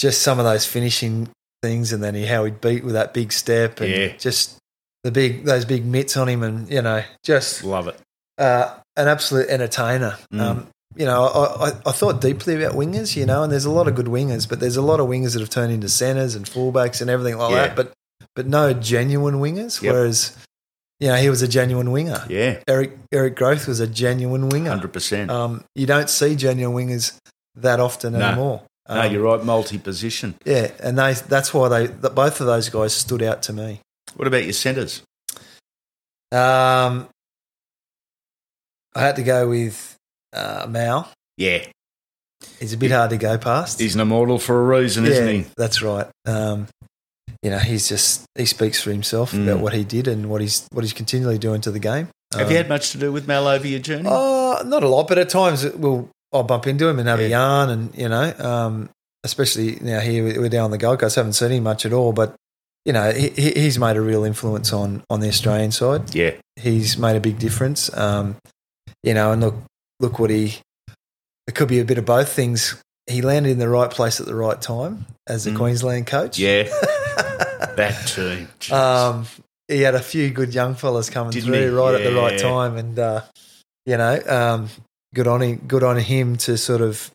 just 0.00 0.22
some 0.22 0.38
of 0.40 0.44
those 0.44 0.66
finishing 0.66 1.28
things, 1.62 1.92
and 1.92 2.02
then 2.02 2.14
he, 2.16 2.26
how 2.26 2.44
he'd 2.44 2.60
beat 2.60 2.82
with 2.84 2.94
that 2.94 3.14
big 3.14 3.32
step, 3.32 3.80
and 3.80 3.90
Yeah. 3.90 4.16
just 4.16 4.56
the 5.04 5.12
big 5.12 5.44
those 5.44 5.64
big 5.64 5.84
mitts 5.86 6.16
on 6.16 6.28
him, 6.28 6.42
and 6.42 6.68
you 6.68 6.82
know, 6.82 7.04
just 7.24 7.62
Love 7.62 7.86
it. 7.88 7.98
uh, 8.38 8.74
an 8.96 9.06
absolute 9.06 9.48
entertainer. 9.48 10.18
Mm. 10.32 10.40
Um, 10.40 10.68
you 10.96 11.04
know, 11.04 11.24
I, 11.26 11.72
I, 11.86 11.92
thought 11.92 12.20
deeply 12.20 12.54
about 12.62 12.74
wingers, 12.74 13.14
you 13.16 13.26
know, 13.26 13.42
and 13.42 13.52
there's 13.52 13.64
a 13.66 13.70
lot 13.70 13.88
of 13.88 13.94
good 13.94 14.06
wingers, 14.06 14.48
but 14.48 14.58
there's 14.60 14.76
a 14.76 14.82
lot 14.82 15.00
of 15.00 15.06
wingers 15.08 15.34
that 15.34 15.40
have 15.40 15.50
turned 15.50 15.72
into 15.72 15.88
centres 15.88 16.34
and 16.34 16.46
fullbacks 16.46 17.00
and 17.00 17.08
everything 17.10 17.38
like 17.38 17.50
Yeah. 17.52 17.66
that, 17.68 17.76
but 17.76 17.92
but 18.34 18.46
no 18.46 18.72
genuine 18.72 19.36
wingers. 19.36 19.82
Yep. 19.82 19.92
Whereas, 19.92 20.36
you 21.00 21.08
know, 21.08 21.16
he 21.16 21.28
was 21.28 21.42
a 21.42 21.48
genuine 21.48 21.90
winger. 21.92 22.24
Yeah, 22.28 22.60
Eric 22.66 22.98
Eric 23.12 23.36
Grothe 23.36 23.66
was 23.66 23.80
a 23.80 23.86
genuine 23.86 24.48
winger. 24.48 24.70
hundred 24.70 24.92
percent. 24.92 25.30
Um, 25.30 25.64
you 25.74 25.86
don't 25.86 26.08
see 26.10 26.34
genuine 26.36 26.74
wingers 26.88 27.16
that 27.56 27.80
often 27.80 28.14
No. 28.14 28.20
anymore. 28.26 28.62
No, 28.88 29.00
Um, 29.02 29.12
you're 29.12 29.22
right. 29.22 29.44
Multi-position. 29.44 30.36
Yeah, 30.46 30.70
and 30.82 30.98
they 30.98 31.12
that's 31.14 31.52
why 31.52 31.68
they 31.68 31.86
both 31.88 32.40
of 32.40 32.46
those 32.46 32.70
guys 32.70 32.94
stood 32.94 33.22
out 33.22 33.42
to 33.42 33.52
me. 33.52 33.80
What 34.16 34.26
about 34.26 34.44
your 34.44 34.52
centres? 34.54 35.02
Um, 36.32 37.08
I 38.94 39.00
had 39.02 39.16
to 39.16 39.22
go 39.22 39.48
with 39.48 39.96
uh, 40.32 40.66
Mal. 40.68 41.10
Yeah, 41.36 41.64
He's 42.60 42.72
a 42.72 42.76
bit 42.76 42.90
hard 42.92 43.10
to 43.10 43.16
go 43.16 43.36
past. 43.38 43.80
he's 43.80 43.94
an 43.94 44.00
immortal 44.00 44.38
for 44.38 44.60
a 44.60 44.78
reason, 44.80 45.06
isn't 45.06 45.28
he? 45.28 45.46
That's 45.56 45.82
right. 45.82 46.06
Um, 46.26 46.68
you 47.42 47.50
know, 47.50 47.58
he's 47.58 47.88
just 47.88 48.24
he 48.36 48.44
speaks 48.46 48.80
for 48.80 48.90
himself 48.90 49.32
Mm. 49.32 49.44
about 49.44 49.60
what 49.60 49.72
he 49.72 49.84
did 49.84 50.06
and 50.08 50.28
what 50.30 50.40
he's 50.40 50.66
what 50.72 50.84
he's 50.84 50.92
continually 50.92 51.38
doing 51.38 51.60
to 51.62 51.70
the 51.70 51.78
game. 51.78 52.08
Have 52.32 52.50
you 52.50 52.56
Um, 52.56 52.62
had 52.62 52.68
much 52.68 52.90
to 52.92 52.98
do 52.98 53.10
with 53.12 53.26
Mal 53.26 53.46
over 53.46 53.66
your 53.66 53.80
journey? 53.80 54.08
Oh, 54.10 54.62
not 54.64 54.82
a 54.82 54.88
lot, 54.88 55.08
but 55.08 55.18
at 55.18 55.28
times 55.30 55.64
it 55.64 55.78
will 55.80 56.08
I'll 56.32 56.42
bump 56.42 56.66
into 56.66 56.86
him 56.88 56.98
and 56.98 57.08
have 57.08 57.20
a 57.20 57.28
yarn, 57.28 57.70
and 57.70 57.96
you 57.96 58.08
know, 58.08 58.32
um, 58.38 58.90
especially 59.24 59.78
now 59.80 60.00
here 60.00 60.24
we- 60.24 60.38
we're 60.38 60.48
down 60.48 60.64
on 60.66 60.70
the 60.70 60.78
Gold 60.78 61.00
Coast. 61.00 61.16
Haven't 61.16 61.32
seen 61.34 61.50
him 61.52 61.62
much 61.64 61.86
at 61.86 61.92
all, 61.92 62.12
but 62.12 62.34
you 62.84 62.92
know, 62.92 63.10
he, 63.12 63.30
he- 63.30 63.60
he's 63.60 63.78
made 63.78 63.96
a 63.96 64.00
real 64.00 64.24
influence 64.24 64.72
on 64.72 65.02
on 65.10 65.20
the 65.20 65.28
Australian 65.28 65.72
side. 65.72 66.14
Yeah, 66.14 66.32
He's 66.56 66.98
made 66.98 67.16
a 67.16 67.20
big 67.20 67.38
difference. 67.38 67.92
Um, 67.96 68.36
you 69.02 69.14
know, 69.14 69.32
and 69.32 69.40
look 69.42 69.54
look 70.00 70.18
what 70.18 70.30
he. 70.30 70.58
It 71.46 71.54
could 71.54 71.68
be 71.68 71.80
a 71.80 71.84
bit 71.84 71.98
of 71.98 72.04
both 72.04 72.30
things. 72.32 72.80
He 73.06 73.22
landed 73.22 73.50
in 73.50 73.58
the 73.58 73.68
right 73.68 73.90
place 73.90 74.20
at 74.20 74.26
the 74.26 74.34
right 74.34 74.60
time 74.60 75.06
as 75.26 75.44
the 75.44 75.50
Mm. 75.52 75.56
Queensland 75.56 76.06
coach. 76.06 76.38
yeah. 76.38 76.64
that 77.76 78.06
team. 78.06 78.48
Jeez. 78.60 78.72
Um, 78.72 79.26
he 79.66 79.80
had 79.82 79.94
a 79.94 80.00
few 80.00 80.30
good 80.30 80.54
young 80.54 80.74
fellas 80.74 81.10
coming 81.10 81.30
Didn't 81.32 81.46
through 81.48 81.60
he? 81.60 81.66
right 81.68 81.94
at 81.94 82.02
the 82.04 82.14
right 82.14 82.38
time, 82.38 82.76
and 82.76 82.98
uh, 82.98 83.22
you 83.86 83.96
know, 83.96 84.20
um, 84.26 84.68
good 85.14 85.26
on 85.26 85.42
him. 85.42 85.56
Good 85.66 85.82
on 85.82 85.96
him 85.98 86.36
to 86.38 86.56
sort 86.58 86.80
of, 86.80 87.10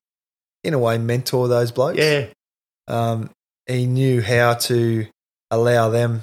in 0.63 0.74
a 0.74 0.80
way, 0.80 0.98
mentor 0.98 1.48
those 1.48 1.72
blokes. 1.72 1.98
yeah, 2.00 2.25
Um, 2.88 3.30
he 3.68 3.86
knew 3.88 4.22
how 4.22 4.56
to 4.56 5.08
allow 5.52 5.90
them 5.90 6.22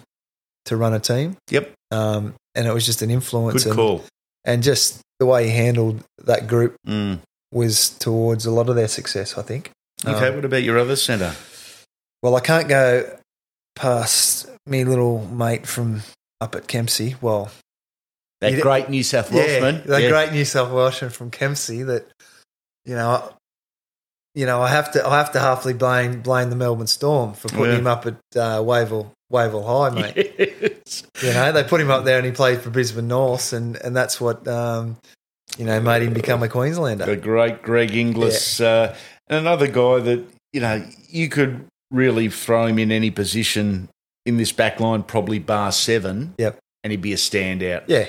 to 0.66 0.76
run 0.76 0.94
a 0.94 1.00
team. 1.00 1.36
Yep. 1.50 1.72
Um, 1.90 2.34
and 2.54 2.66
it 2.66 2.72
was 2.74 2.86
just 2.86 3.02
an 3.02 3.10
influence, 3.10 3.64
good 3.64 3.70
and, 3.70 3.76
call. 3.76 4.04
and 4.44 4.62
just 4.62 5.00
the 5.20 5.26
way 5.26 5.44
he 5.44 5.50
handled 5.54 6.02
that 6.24 6.48
group 6.48 6.74
Mm. 6.88 7.20
was 7.52 7.90
towards 7.90 8.46
a 8.46 8.50
lot 8.50 8.68
of 8.68 8.74
their 8.74 8.88
success. 8.88 9.38
I 9.38 9.42
think. 9.42 9.70
Okay, 10.04 10.28
Um, 10.28 10.34
what 10.36 10.44
about 10.44 10.62
your 10.64 10.78
other 10.78 10.96
centre? 10.96 11.34
Well, 12.22 12.34
I 12.34 12.40
can't 12.40 12.68
go 12.68 13.18
past 13.76 14.46
me 14.66 14.84
little 14.84 15.26
mate 15.26 15.66
from 15.66 16.02
up 16.40 16.54
at 16.54 16.66
Kempsey. 16.66 17.16
Well, 17.20 17.50
That 18.40 18.52
you- 18.52 18.62
great 18.62 18.88
New 18.88 19.02
South 19.02 19.30
Welshman. 19.30 19.82
the 19.86 20.00
Yeah. 20.02 20.08
great 20.08 20.32
New 20.32 20.44
South 20.46 20.70
Welshman 20.72 21.10
from 21.10 21.30
Kempsey. 21.30 21.82
That 21.82 22.06
you 22.86 22.94
know, 22.96 23.10
I- 23.10 23.32
you 24.34 24.46
know, 24.46 24.62
I 24.62 24.68
have 24.68 24.90
to, 24.92 25.06
I 25.06 25.18
have 25.18 25.32
to 25.32 25.38
halfly 25.38 25.76
blame 25.76 26.22
blame 26.22 26.48
the 26.50 26.56
Melbourne 26.56 26.86
Storm 26.86 27.34
for 27.34 27.48
putting 27.48 27.72
Yeah. 27.74 27.78
him 27.80 27.86
up 27.86 28.06
at 28.06 28.14
uh, 28.36 28.62
Wavell 28.62 29.12
Wavell 29.30 29.64
High, 29.64 29.90
mate. 29.90 30.34
Yes. 30.60 31.04
You 31.22 31.32
know, 31.32 31.52
they 31.52 31.62
put 31.64 31.80
him 31.80 31.90
up 31.90 32.04
there 32.04 32.16
and 32.18 32.26
he 32.26 32.32
played 32.32 32.60
for 32.60 32.70
Brisbane 32.70 33.08
North, 33.08 33.52
and 33.52 33.76
and 33.76 33.96
that's 33.96 34.20
what 34.20 34.46
um, 34.48 34.96
you 35.56 35.64
know 35.64 35.80
made 35.80 36.02
him 36.02 36.12
become 36.12 36.42
a 36.42 36.48
Queenslander. 36.48 37.06
The 37.06 37.16
great 37.16 37.62
Greg 37.62 37.94
Inglis. 37.94 38.60
Uh, 38.60 38.96
and 39.28 39.38
another 39.38 39.68
guy 39.68 40.00
that, 40.00 40.24
you 40.52 40.60
know, 40.60 40.84
you 41.08 41.28
could 41.28 41.64
really 41.92 42.28
throw 42.28 42.66
him 42.66 42.78
in 42.80 42.90
any 42.90 43.10
position 43.12 43.88
in 44.26 44.36
this 44.36 44.50
back 44.52 44.80
line, 44.80 45.04
probably 45.04 45.38
bar 45.38 45.70
seven. 45.70 46.34
Yep. 46.38 46.58
And 46.82 46.90
he'd 46.90 47.00
be 47.02 47.12
a 47.12 47.16
standout. 47.16 47.84
Yeah, 47.86 48.06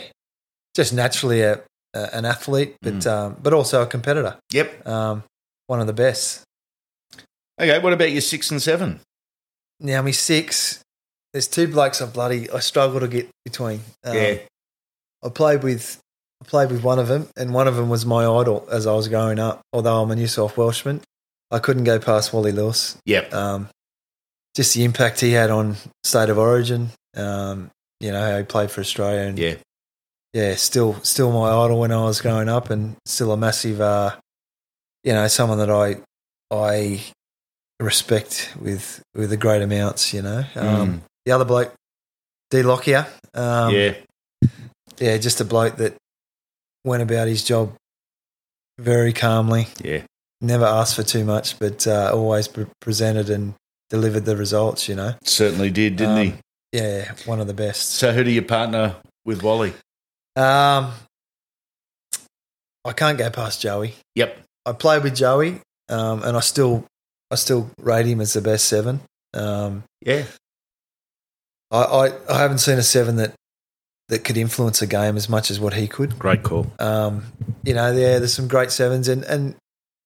just 0.75 0.94
naturally 0.94 1.42
a, 1.42 1.62
a 1.94 2.16
an 2.16 2.25
athlete, 2.25 2.75
but 2.82 2.94
Mm. 2.96 3.08
um, 3.12 3.38
but 3.44 3.54
also 3.54 3.82
a 3.84 3.86
competitor. 3.86 4.38
Yep. 4.51 4.88
Um, 4.88 5.24
one 5.68 5.80
of 5.80 5.88
the 5.88 5.94
best. 5.94 6.44
Okay, 7.60 7.78
what 7.80 7.94
about 7.94 8.12
your 8.12 8.22
six 8.22 8.50
and 8.50 8.62
seven? 8.62 9.00
now 9.80 10.01
me 10.01 10.12
six. 10.12 10.80
There's 11.33 11.47
two 11.47 11.67
blokes 11.67 12.01
I 12.01 12.05
bloody 12.07 12.50
I 12.50 12.59
struggle 12.59 13.00
to 13.00 13.07
get 13.07 13.29
between. 13.45 13.81
Um, 14.03 14.15
yeah. 14.15 14.38
I 15.23 15.29
played 15.29 15.63
with 15.63 16.00
I 16.41 16.45
played 16.47 16.71
with 16.71 16.83
one 16.83 16.97
of 17.00 17.07
them, 17.07 17.27
and 17.38 17.53
one 17.53 17.67
of 17.67 17.75
them 17.75 17.89
was 17.89 18.05
my 18.05 18.25
idol 18.25 18.67
as 18.71 18.88
I 18.88 18.93
was 18.93 19.07
growing 19.07 19.39
up. 19.39 19.61
Although 19.73 20.01
I'm 20.01 20.11
a 20.11 20.15
New 20.15 20.27
South 20.27 20.57
Welshman, 20.57 21.01
I 21.51 21.59
couldn't 21.59 21.83
go 21.83 22.00
past 22.00 22.33
Wally 22.33 22.51
Lewis. 22.51 22.97
Yep. 23.05 23.33
Um, 23.33 23.69
just 24.55 24.73
the 24.73 24.83
impact 24.83 25.21
he 25.21 25.31
had 25.31 25.50
on 25.51 25.75
state 26.03 26.29
of 26.29 26.38
origin. 26.38 26.89
Um, 27.15 27.69
you 28.00 28.11
know 28.11 28.19
how 28.21 28.38
he 28.38 28.43
played 28.43 28.71
for 28.71 28.81
Australia, 28.81 29.21
and 29.29 29.38
Yeah. 29.39 29.55
yeah, 30.33 30.55
still 30.55 30.95
still 31.03 31.31
my 31.31 31.50
idol 31.51 31.79
when 31.79 31.91
I 31.91 32.03
was 32.03 32.19
growing 32.19 32.50
up, 32.50 32.69
and 32.71 32.95
still 33.05 33.31
a 33.31 33.38
massive, 33.38 33.79
uh, 33.79 34.15
you 35.03 35.13
know, 35.13 35.27
someone 35.27 35.59
that 35.59 35.69
I 35.69 35.97
I 36.50 37.01
respect 37.79 38.53
with 38.59 39.01
with 39.13 39.29
the 39.29 39.38
great 39.38 39.61
amounts. 39.61 40.13
You 40.13 40.23
know, 40.23 40.43
um, 40.55 41.03
the 41.25 41.32
other 41.32 41.46
bloke, 41.46 41.74
D 42.50 42.63
Lockyer, 42.63 43.08
um, 43.34 43.74
yeah. 43.74 43.94
yeah, 45.00 45.18
just 45.18 45.42
a 45.42 45.46
bloke 45.46 45.78
that 45.78 45.96
went 46.84 47.04
about 47.04 47.28
his 47.28 47.44
job 47.44 47.74
very 48.80 49.13
calmly, 49.13 49.68
Yeah. 49.84 50.01
never 50.42 50.66
asked 50.66 50.96
for 50.96 51.04
too 51.04 51.24
much, 51.24 51.60
but 51.60 51.86
uh, 51.88 52.12
always 52.13 52.48
pre- 52.48 52.66
presented 52.80 53.30
and 53.30 53.54
delivered 53.90 54.25
the 54.25 54.36
results. 54.36 54.90
You 54.90 54.96
know, 54.96 55.13
Certainly 55.24 55.70
did, 55.72 55.96
didn't 55.98 56.18
he? 56.18 56.32
Um, 56.32 56.40
yeah, 56.72 57.12
one 57.25 57.40
of 57.40 57.48
the 57.48 57.54
best. 57.54 57.92
So 57.92 58.12
who 58.13 58.24
do 58.24 58.32
you 58.32 58.42
partner 58.42 58.96
with 59.25 59.44
Wally? 59.44 59.74
Um, 60.36 60.92
I 62.84 62.94
can't 62.96 63.18
go 63.18 63.30
past 63.30 63.62
Joey. 63.62 63.94
Yep. 64.16 64.40
I 64.66 64.72
played 64.74 65.04
with 65.04 65.16
Joey, 65.16 65.60
um, 65.90 66.24
and 66.24 66.36
I 66.36 66.40
still, 66.40 66.86
I 67.30 67.36
still 67.36 67.70
rate 67.80 68.06
him 68.08 68.22
as 68.22 68.34
the 68.34 68.42
best 68.42 68.66
seven. 68.66 69.01
Um, 69.34 69.84
Yeah. 70.01 70.24
I, 71.72 71.82
I, 71.84 72.12
I 72.30 72.38
haven't 72.40 72.60
seen 72.60 72.78
a 72.78 72.84
seven 72.84 73.16
that 73.18 73.34
that 74.10 74.24
could 74.25 74.36
influence 74.38 74.82
a 74.82 74.88
game 74.88 75.16
as 75.16 75.30
much 75.30 75.50
as 75.50 75.60
what 75.60 75.74
he 75.74 75.88
could. 75.88 76.20
Great 76.20 76.44
call. 76.44 76.68
Um, 76.80 77.25
you 77.63 77.74
know, 77.74 77.94
there 77.94 78.20
there's 78.20 78.34
some 78.34 78.48
great 78.48 78.72
sevens, 78.72 79.08
and 79.08 79.24
and 79.24 79.51
it 79.51 79.58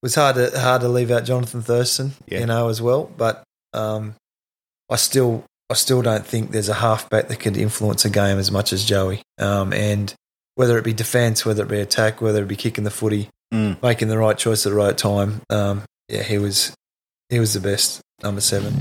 was 0.03 0.15
hard 0.15 0.35
to 0.35 0.59
hard 0.59 0.81
to 0.81 0.87
leave 0.89 1.09
out 1.11 1.25
Jonathan 1.25 1.61
Thurston, 1.61 2.13
Yeah. 2.27 2.39
you 2.41 2.45
know, 2.45 2.69
as 2.69 2.81
well. 2.81 3.11
But 3.17 3.43
um, 3.73 4.13
I 4.91 4.95
still 4.97 5.43
I 5.69 5.73
still 5.73 6.01
don't 6.03 6.25
think 6.25 6.51
there's 6.51 6.69
a 6.69 6.75
halfback 6.75 7.29
that 7.29 7.39
could 7.39 7.57
influence 7.57 8.05
a 8.05 8.09
game 8.11 8.37
as 8.37 8.51
much 8.51 8.71
as 8.71 8.85
Joey. 8.85 9.21
Um, 9.39 9.73
and 9.73 10.13
whether 10.53 10.77
it 10.77 10.83
be 10.83 10.93
defence, 10.93 11.43
whether 11.45 11.63
it 11.63 11.69
be 11.69 11.79
attack, 11.79 12.21
whether 12.21 12.43
it 12.43 12.47
be 12.47 12.55
kicking 12.55 12.83
the 12.83 12.91
footy, 12.91 13.29
Mm. 13.53 13.81
making 13.81 14.07
the 14.07 14.17
right 14.17 14.37
choice 14.37 14.65
at 14.65 14.69
the 14.71 14.75
right 14.75 14.97
time, 14.97 15.41
um, 15.51 15.83
yeah, 16.09 16.23
he 16.23 16.37
was 16.37 16.73
he 17.29 17.39
was 17.39 17.53
the 17.53 17.59
best 17.59 18.01
number 18.23 18.41
seven. 18.41 18.73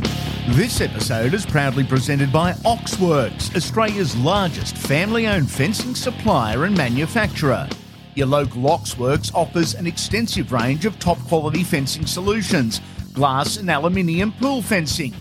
This 0.48 0.82
episode 0.82 1.32
is 1.32 1.46
proudly 1.46 1.84
presented 1.84 2.30
by 2.30 2.52
Oxworks, 2.66 3.56
Australia's 3.56 4.14
largest 4.14 4.76
family 4.76 5.26
owned 5.26 5.50
fencing 5.50 5.94
supplier 5.94 6.64
and 6.64 6.76
manufacturer. 6.76 7.66
Your 8.14 8.26
local 8.26 8.60
Oxworks 8.64 9.34
offers 9.34 9.74
an 9.74 9.86
extensive 9.86 10.52
range 10.52 10.84
of 10.84 10.98
top 10.98 11.16
quality 11.20 11.64
fencing 11.64 12.04
solutions 12.04 12.82
glass 13.14 13.56
and 13.56 13.70
aluminium 13.70 14.32
pool 14.32 14.60
fencing, 14.60 15.14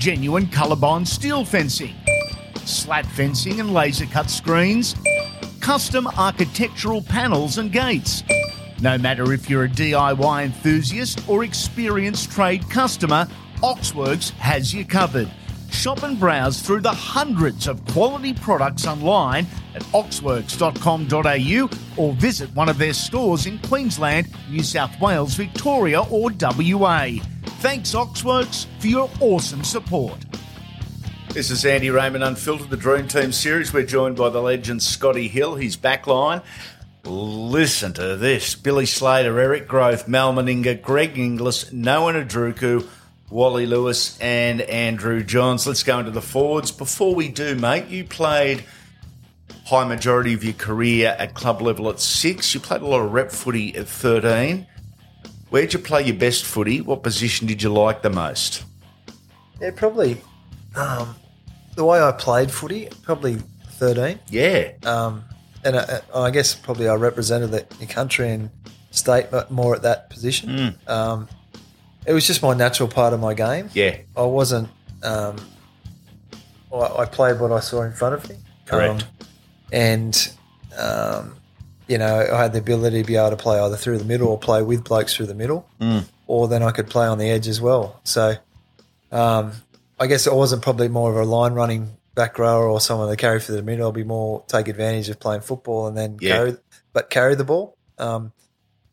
genuine 0.00 0.46
Colorbond 0.46 1.06
steel 1.06 1.44
fencing, 1.44 1.94
slat 2.64 3.06
fencing 3.06 3.60
and 3.60 3.72
laser 3.72 4.06
cut 4.06 4.28
screens, 4.28 4.96
custom 5.60 6.08
architectural 6.08 7.00
panels 7.00 7.58
and 7.58 7.70
gates. 7.70 8.24
No 8.80 8.98
matter 8.98 9.32
if 9.32 9.48
you're 9.48 9.64
a 9.64 9.68
DIY 9.68 10.44
enthusiast 10.44 11.26
or 11.28 11.44
experienced 11.44 12.32
trade 12.32 12.68
customer, 12.68 13.28
Oxworks 13.64 14.30
has 14.32 14.74
you 14.74 14.84
covered. 14.84 15.30
Shop 15.70 16.02
and 16.02 16.20
browse 16.20 16.60
through 16.60 16.82
the 16.82 16.92
hundreds 16.92 17.66
of 17.66 17.82
quality 17.86 18.34
products 18.34 18.86
online 18.86 19.46
at 19.74 19.80
oxworks.com.au 19.84 21.70
or 21.96 22.12
visit 22.12 22.54
one 22.54 22.68
of 22.68 22.76
their 22.76 22.92
stores 22.92 23.46
in 23.46 23.58
Queensland, 23.60 24.28
New 24.50 24.62
South 24.62 25.00
Wales, 25.00 25.32
Victoria, 25.32 26.02
or 26.02 26.30
WA. 26.38 27.12
Thanks, 27.62 27.94
Oxworks, 27.94 28.66
for 28.80 28.86
your 28.86 29.10
awesome 29.20 29.64
support. 29.64 30.18
This 31.30 31.50
is 31.50 31.64
Andy 31.64 31.88
Raymond 31.88 32.22
Unfiltered, 32.22 32.68
the 32.68 32.76
Dream 32.76 33.08
Team 33.08 33.32
series. 33.32 33.72
We're 33.72 33.86
joined 33.86 34.16
by 34.16 34.28
the 34.28 34.42
legend 34.42 34.82
Scotty 34.82 35.26
Hill, 35.26 35.54
his 35.54 35.78
backline. 35.78 36.42
Listen 37.04 37.94
to 37.94 38.16
this 38.16 38.54
Billy 38.56 38.84
Slater, 38.84 39.40
Eric 39.40 39.66
Grothe, 39.66 40.06
Mal 40.06 40.34
Meninga, 40.34 40.82
Greg 40.82 41.18
Inglis, 41.18 41.72
Noa 41.72 42.12
Nadruku, 42.12 42.86
Wally 43.34 43.66
Lewis, 43.66 44.16
and 44.20 44.60
Andrew 44.60 45.24
Johns. 45.24 45.66
Let's 45.66 45.82
go 45.82 45.98
into 45.98 46.12
the 46.12 46.22
forwards. 46.22 46.70
Before 46.70 47.16
we 47.16 47.28
do, 47.28 47.56
mate, 47.56 47.88
you 47.88 48.04
played 48.04 48.64
high 49.66 49.84
majority 49.84 50.34
of 50.34 50.44
your 50.44 50.52
career 50.52 51.16
at 51.18 51.34
club 51.34 51.60
level 51.60 51.90
at 51.90 51.98
six. 51.98 52.54
You 52.54 52.60
played 52.60 52.82
a 52.82 52.86
lot 52.86 53.00
of 53.00 53.12
rep 53.12 53.32
footy 53.32 53.74
at 53.74 53.88
13. 53.88 54.68
Where'd 55.50 55.72
you 55.72 55.80
play 55.80 56.04
your 56.04 56.14
best 56.14 56.44
footy? 56.44 56.80
What 56.80 57.02
position 57.02 57.48
did 57.48 57.60
you 57.60 57.72
like 57.72 58.02
the 58.02 58.10
most? 58.10 58.62
Yeah, 59.60 59.72
probably 59.74 60.20
um, 60.76 61.16
the 61.74 61.84
way 61.84 62.00
I 62.00 62.12
played 62.12 62.52
footy, 62.52 62.88
probably 63.02 63.38
thirteen. 63.70 64.20
Yeah. 64.28 64.74
um, 64.84 65.24
and 65.64 65.76
I, 65.76 66.02
I 66.14 66.30
guess 66.30 66.54
probably 66.54 66.88
I 66.88 66.94
represented 66.94 67.50
the, 67.50 67.86
country 67.86 68.30
and 68.30 68.50
state 68.92 69.26
more 69.50 69.74
at 69.74 69.82
that 69.82 70.08
position. 70.10 70.78
Um, 70.86 71.28
it 72.06 72.12
was 72.12 72.26
just 72.26 72.42
my 72.42 72.54
natural 72.54 72.88
part 72.88 73.12
of 73.12 73.20
my 73.20 73.34
game. 73.34 73.70
Yeah. 73.74 73.96
I 74.16 74.22
wasn't. 74.22 74.68
Um, 75.02 75.36
I, 76.72 76.76
I 77.02 77.04
played 77.06 77.40
what 77.40 77.52
I 77.52 77.60
saw 77.60 77.82
in 77.82 77.92
front 77.92 78.14
of 78.14 78.28
me. 78.28 78.36
Correct. 78.66 79.02
Um, 79.02 79.08
and 79.72 80.32
um, 80.78 81.34
you 81.86 81.98
know, 81.98 82.26
I 82.32 82.36
had 82.42 82.52
the 82.52 82.58
ability 82.58 83.02
to 83.02 83.06
be 83.06 83.16
able 83.16 83.30
to 83.30 83.36
play 83.36 83.58
either 83.58 83.76
through 83.76 83.98
the 83.98 84.04
middle 84.04 84.28
or 84.28 84.38
play 84.38 84.62
with 84.62 84.84
blokes 84.84 85.14
through 85.14 85.26
the 85.26 85.34
middle, 85.34 85.68
or 86.26 86.48
then 86.48 86.62
I 86.62 86.70
could 86.70 86.88
play 86.88 87.06
on 87.06 87.18
the 87.18 87.28
edge 87.30 87.46
as 87.48 87.60
well. 87.60 88.00
So, 88.04 88.34
um, 89.12 89.52
I 90.00 90.06
guess 90.06 90.26
it 90.26 90.32
wasn't 90.34 90.62
probably 90.62 90.88
more 90.88 91.10
of 91.10 91.16
a 91.16 91.24
line 91.24 91.52
running 91.52 91.96
back 92.14 92.38
rower 92.38 92.66
or 92.68 92.80
someone 92.80 93.08
that 93.10 93.16
carry 93.18 93.40
through 93.40 93.56
the 93.56 93.62
middle. 93.62 93.84
I'll 93.86 93.92
be 93.92 94.04
more 94.04 94.42
take 94.48 94.68
advantage 94.68 95.08
of 95.08 95.20
playing 95.20 95.42
football 95.42 95.86
and 95.86 95.96
then 95.96 96.16
Yeah. 96.20 96.36
carry, 96.36 96.56
but 96.92 97.10
carry 97.10 97.34
the 97.34 97.44
ball. 97.44 97.76
Um, 97.98 98.32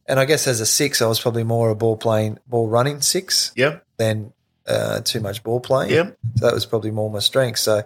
and 0.08 0.20
I 0.20 0.26
guess 0.26 0.48
as 0.48 0.60
a 0.60 0.66
six, 0.66 1.02
I 1.02 1.08
was 1.08 1.20
probably 1.20 1.44
more 1.44 1.70
a 1.70 1.76
ball 1.76 1.98
playing, 1.98 2.38
ball 2.48 2.68
running 2.68 3.02
six 3.02 3.52
Yeah. 3.56 3.80
than 3.98 4.34
uh, 4.68 5.02
too 5.02 5.20
much 5.20 5.44
ball 5.44 5.60
playing. 5.60 5.92
Yep. 5.92 6.18
So 6.38 6.46
that 6.46 6.54
was 6.54 6.66
probably 6.66 6.92
more 6.92 7.10
my 7.10 7.20
strength. 7.20 7.60
So 7.60 7.84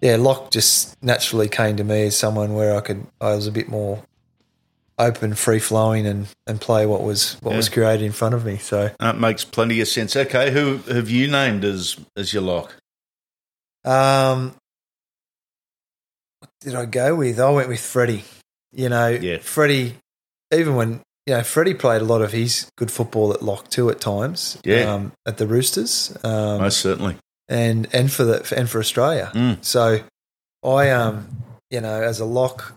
yeah, 0.00 0.16
lock 0.16 0.50
just 0.50 1.00
naturally 1.02 1.48
came 1.48 1.76
to 1.76 1.84
me 1.84 2.06
as 2.06 2.16
someone 2.16 2.54
where 2.54 2.76
I 2.76 2.80
could 2.80 3.06
I 3.20 3.34
was 3.34 3.46
a 3.46 3.52
bit 3.52 3.68
more 3.68 4.02
open, 4.98 5.34
free 5.34 5.58
flowing, 5.58 6.06
and 6.06 6.26
and 6.46 6.60
play 6.60 6.86
what 6.86 7.02
was 7.02 7.34
what 7.42 7.54
was 7.54 7.68
created 7.68 8.04
in 8.04 8.12
front 8.12 8.34
of 8.34 8.44
me. 8.46 8.56
So 8.58 8.90
That 9.00 9.18
makes 9.18 9.44
plenty 9.44 9.80
of 9.80 9.88
sense. 9.88 10.16
Okay, 10.16 10.50
who 10.52 10.78
have 10.92 11.10
you 11.10 11.28
named 11.28 11.64
as 11.64 11.96
as 12.16 12.32
your 12.32 12.42
lock? 12.42 12.76
um, 13.84 14.54
what 16.40 16.50
did 16.60 16.74
I 16.74 16.86
go 16.86 17.14
with? 17.16 17.38
I 17.40 17.50
went 17.50 17.68
with 17.68 17.80
Freddie. 17.80 18.24
You 18.72 18.88
know, 18.88 19.08
Yeah. 19.08 19.38
Freddie. 19.38 19.96
Even 20.52 20.76
when 20.76 21.00
you 21.26 21.34
know 21.34 21.42
Freddie 21.42 21.74
played 21.74 22.02
a 22.02 22.04
lot 22.04 22.22
of 22.22 22.32
his 22.32 22.70
good 22.76 22.90
football 22.90 23.32
at 23.32 23.42
lock 23.42 23.68
too 23.68 23.90
at 23.90 24.00
times. 24.00 24.58
Yeah. 24.64 24.92
um, 24.94 25.12
at 25.26 25.38
the 25.38 25.46
Roosters. 25.46 26.16
Um, 26.22 26.60
Most 26.60 26.78
certainly. 26.80 27.16
and 27.48 27.88
and 27.92 28.10
for 28.12 28.24
the 28.24 28.54
and 28.56 28.68
for 28.70 28.78
Australia. 28.78 29.30
Mm. 29.34 29.64
So 29.64 30.00
I 30.64 30.90
um 30.90 31.28
you 31.70 31.80
know 31.80 32.00
as 32.02 32.20
a 32.20 32.24
lock, 32.24 32.74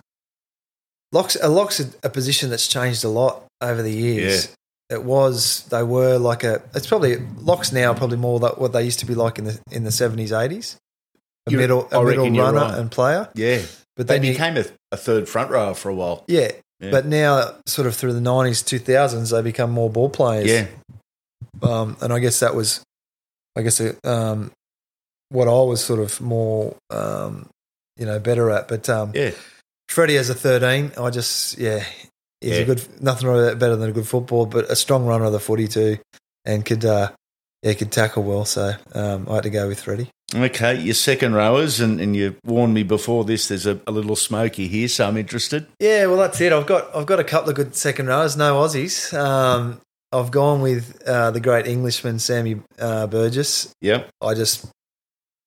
locks 1.12 1.36
a 1.42 1.48
lock's 1.50 1.80
a, 1.80 1.86
a 2.04 2.10
position 2.10 2.50
that's 2.50 2.68
changed 2.68 3.04
a 3.04 3.10
lot 3.10 3.44
over 3.62 3.82
the 3.82 3.92
years. 3.92 4.54
It 4.90 5.04
was 5.04 5.66
they 5.70 5.84
were 5.84 6.18
like 6.18 6.44
a 6.44 6.62
it's 6.74 6.88
probably 6.88 7.18
locks 7.42 7.72
now 7.72 7.94
probably 7.94 8.18
more 8.18 8.40
that 8.40 8.60
what 8.60 8.74
they 8.74 8.84
used 8.84 9.00
to 9.00 9.06
be 9.06 9.14
like 9.16 9.38
in 9.38 9.46
the 9.46 9.60
in 9.72 9.84
the 9.84 9.92
seventies 9.92 10.32
eighties. 10.32 10.78
A 11.48 11.52
You- 11.52 11.58
middle 11.58 11.88
a 11.92 12.04
middle 12.04 12.30
runner 12.32 12.58
right. 12.60 12.78
and 12.80 12.90
player, 12.92 13.30
Yeah. 13.36 13.62
but 13.96 14.08
They 14.08 14.16
then 14.16 14.24
you, 14.26 14.32
became 14.34 14.58
a, 14.58 14.66
a 14.92 14.98
third 14.98 15.30
front 15.30 15.52
rower 15.52 15.74
for 15.74 15.90
a 15.90 15.96
while. 15.96 16.24
yeah, 16.28 16.52
Yeah. 16.80 16.92
But 16.92 17.06
now, 17.06 17.56
sort 17.66 17.88
of 17.88 17.96
through 17.96 18.14
the 18.14 18.22
nineties, 18.22 18.62
two 18.62 18.80
thousands, 18.80 19.32
they 19.32 19.42
become 19.42 19.72
more 19.72 19.90
ball 19.90 20.10
players. 20.10 20.50
Yeah. 20.50 20.68
um, 21.62 21.98
and 22.02 22.14
I 22.14 22.20
guess 22.20 22.40
that 22.40 22.56
was, 22.56 22.82
I 23.58 23.62
guess, 23.64 23.82
uh, 23.82 23.94
um, 24.04 24.52
what 25.30 25.48
I 25.48 25.52
was 25.52 25.84
sort 25.84 26.00
of 26.00 26.22
more, 26.22 26.76
um, 26.90 27.50
you 27.98 28.06
know, 28.06 28.18
better 28.20 28.50
at. 28.50 28.68
But 28.68 28.88
um, 28.90 29.12
Yeah. 29.14 29.32
Freddie 29.90 30.18
as 30.18 30.30
a 30.30 30.34
thirteen, 30.36 30.92
I 30.98 31.10
just, 31.10 31.58
yeah, 31.58 31.84
he's 32.42 32.52
Yeah. 32.52 32.58
a 32.60 32.66
good, 32.66 33.02
nothing 33.02 33.28
better 33.58 33.76
than 33.76 33.90
a 33.90 33.94
good 33.94 34.08
football, 34.08 34.46
but 34.46 34.70
a 34.72 34.76
strong 34.76 35.06
runner 35.06 35.26
of 35.26 35.34
the 35.34 35.40
footy 35.40 35.68
too, 35.68 35.98
and 36.46 36.66
could, 36.66 36.86
uh, 36.86 37.12
yeah, 37.64 37.74
could 37.74 37.92
tackle 37.92 38.24
well. 38.24 38.46
So 38.46 38.74
um, 38.94 39.28
I 39.30 39.36
had 39.36 39.44
to 39.44 39.50
go 39.50 39.68
with 39.68 39.82
Freddie. 39.82 40.10
Okay, 40.36 40.80
your 40.80 40.94
second 40.94 41.34
rowers, 41.34 41.80
and, 41.80 42.00
and 42.00 42.16
you 42.16 42.36
warned 42.46 42.74
me 42.74 42.84
before 42.84 43.24
this. 43.24 43.48
There's 43.48 43.66
a, 43.66 43.80
a 43.88 43.92
little 43.92 44.16
smoky 44.16 44.68
here, 44.68 44.88
so 44.88 45.08
I'm 45.08 45.18
interested. 45.18 45.66
Yeah, 45.80 46.06
well, 46.06 46.18
that's 46.18 46.40
it. 46.40 46.54
I've 46.54 46.68
got 46.68 46.96
I've 46.96 47.08
got 47.08 47.20
a 47.20 47.24
couple 47.24 47.50
of 47.50 47.56
good 47.56 47.76
second 47.76 48.08
rowers, 48.08 48.38
no 48.38 48.56
Aussies. 48.56 49.12
Um, 49.18 49.82
I've 50.12 50.32
gone 50.32 50.62
with 50.62 51.02
uh, 51.08 51.32
the 51.32 51.40
great 51.40 51.68
Englishman 51.68 52.20
Sammy 52.20 52.62
uh, 52.80 53.08
Burgess. 53.08 53.74
Yep. 53.82 54.10
I 54.22 54.34
just 54.36 54.68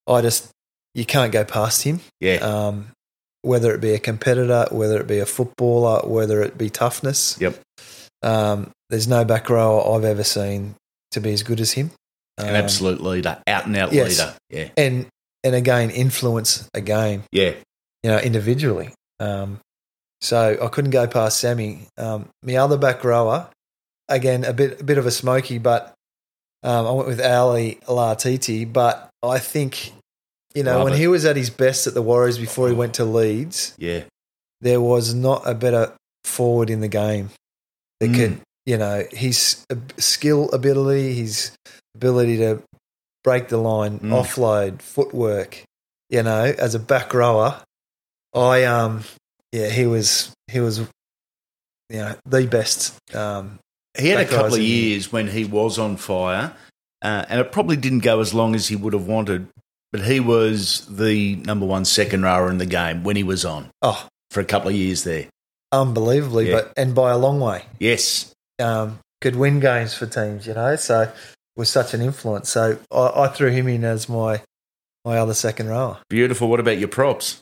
I 0.09 0.21
just 0.21 0.51
you 0.95 1.05
can't 1.05 1.33
go 1.33 1.45
past 1.45 1.83
him. 1.83 2.01
Yeah. 2.21 2.37
Um, 2.37 2.89
whether 3.43 3.75
it 3.75 3.81
be 3.81 3.93
a 3.93 3.99
competitor, 3.99 4.67
whether 4.71 5.01
it 5.01 5.07
be 5.07 5.19
a 5.19 5.27
footballer, 5.27 6.09
whether 6.09 6.43
it 6.43 6.57
be 6.57 6.71
toughness. 6.71 7.41
Yep. 7.41 7.61
Um, 8.23 8.71
there's 8.89 9.09
no 9.09 9.25
back 9.25 9.51
rower 9.51 9.97
I've 9.97 10.05
ever 10.05 10.25
seen 10.25 10.77
to 11.11 11.21
be 11.21 11.33
as 11.33 11.43
good 11.43 11.61
as 11.61 11.73
him. 11.73 11.91
An 12.39 12.49
Um, 12.49 12.55
absolute 12.57 13.03
leader, 13.03 13.41
out 13.47 13.67
and 13.67 13.77
out 13.77 13.93
yes. 13.93 14.19
leader. 14.19 14.35
Yeah. 14.51 14.69
and 14.77 15.07
and 15.45 15.55
again 15.55 15.91
influence 15.91 16.69
a 16.73 16.81
game, 16.81 17.25
Yeah. 17.33 17.55
you 18.03 18.11
know, 18.11 18.19
individually. 18.19 18.95
Um, 19.21 19.61
so 20.21 20.57
I 20.63 20.69
couldn't 20.69 20.93
go 20.93 21.07
past 21.07 21.39
Sammy. 21.41 21.89
Um, 21.99 22.29
my 22.43 22.57
other 22.57 22.77
back 22.79 23.03
rower, 23.05 23.49
again 24.09 24.45
a 24.45 24.53
bit 24.53 24.81
a 24.81 24.85
bit 24.85 24.99
of 24.99 25.07
a 25.07 25.11
smoky, 25.11 25.59
but 25.59 25.93
um, 26.63 26.87
I 26.87 26.91
went 26.93 27.09
with 27.09 27.21
Ali 27.21 27.79
Lauitiiti. 27.87 28.73
But 28.73 29.11
I 29.23 29.39
think 29.39 29.93
you 30.55 30.63
know 30.63 30.77
Love 30.77 30.85
when 30.85 30.93
it. 30.95 30.99
he 30.99 31.09
was 31.09 31.25
at 31.25 31.37
his 31.37 31.51
best 31.51 31.87
at 31.87 31.95
the 31.95 32.03
Warriors 32.03 32.39
before 32.39 32.69
he 32.69 32.75
went 32.75 32.95
to 32.95 33.05
Leeds, 33.05 33.75
Yeah. 33.79 34.05
there 34.61 34.81
was 34.81 35.13
not 35.13 35.43
a 35.47 35.55
better 35.55 35.93
forward 36.25 36.71
in 36.71 36.81
the 36.81 36.89
game 36.89 37.31
that 38.01 38.11
Mm. 38.11 38.15
could, 38.15 38.41
you 38.65 38.77
know, 38.79 39.05
his 39.11 39.65
skill 39.99 40.51
ability, 40.53 41.15
his 41.15 41.51
ability 41.95 42.39
to 42.39 42.63
break 43.25 43.49
the 43.49 43.57
line, 43.59 43.99
Mm. 44.01 44.11
offload, 44.11 44.83
footwork, 44.83 45.63
you 46.11 46.23
know, 46.23 46.45
as 46.45 46.75
a 46.75 46.79
back 46.79 47.15
rower, 47.15 47.63
I 48.35 48.65
um 48.65 49.05
yeah, 49.53 49.69
he 49.69 49.87
was 49.87 50.33
he 50.51 50.61
was 50.61 50.79
you 50.79 50.87
know, 51.99 52.15
the 52.27 52.47
best 52.47 52.99
um 53.15 53.59
He 53.99 54.09
had 54.09 54.21
a 54.21 54.29
couple 54.29 54.55
of 54.55 54.61
years 54.63 55.13
when 55.13 55.29
he 55.29 55.45
was 55.45 55.79
on 55.79 55.97
fire, 55.99 56.55
uh, 57.03 57.25
and 57.29 57.41
it 57.41 57.53
probably 57.53 57.77
didn't 57.77 58.01
go 58.01 58.21
as 58.21 58.33
long 58.33 58.55
as 58.55 58.69
he 58.69 58.77
would 58.77 58.95
have 58.95 59.07
wanted. 59.07 59.49
But 59.93 60.01
he 60.07 60.19
was 60.21 60.87
the 60.89 61.37
number 61.37 61.67
one 61.67 61.85
second 61.85 62.23
rower 62.23 62.49
in 62.49 62.57
the 62.57 62.65
game 62.65 63.05
when 63.05 63.15
he 63.17 63.23
was 63.23 63.45
on 63.45 63.69
oh, 63.83 64.09
for 64.31 64.41
a 64.41 64.45
couple 64.47 64.71
of 64.71 64.75
years 64.75 65.05
there. 65.05 65.29
unbelievably, 65.71 66.49
Yeah. 66.49 66.55
but 66.63 66.73
and 66.79 66.95
by 66.95 67.11
a 67.11 67.19
long 67.19 67.41
way. 67.41 67.65
Yes, 67.79 68.33
um, 68.59 68.99
could 69.21 69.37
win 69.37 69.61
games 69.61 69.93
for 69.93 70.07
teams, 70.07 70.47
you 70.47 70.55
know. 70.55 70.77
So 70.77 71.13
was 71.57 71.69
such 71.69 71.95
an 71.95 72.01
influence. 72.01 72.49
So 72.51 72.79
I, 72.91 73.25
I 73.25 73.29
threw 73.29 73.51
him 73.51 73.69
in 73.69 73.85
as 73.85 74.09
my 74.09 74.43
my 75.05 75.19
other 75.19 75.35
second 75.35 75.69
rower. 75.69 75.99
beautiful. 76.09 76.49
What 76.49 76.61
about 76.61 76.79
your 76.79 76.89
props? 76.89 77.41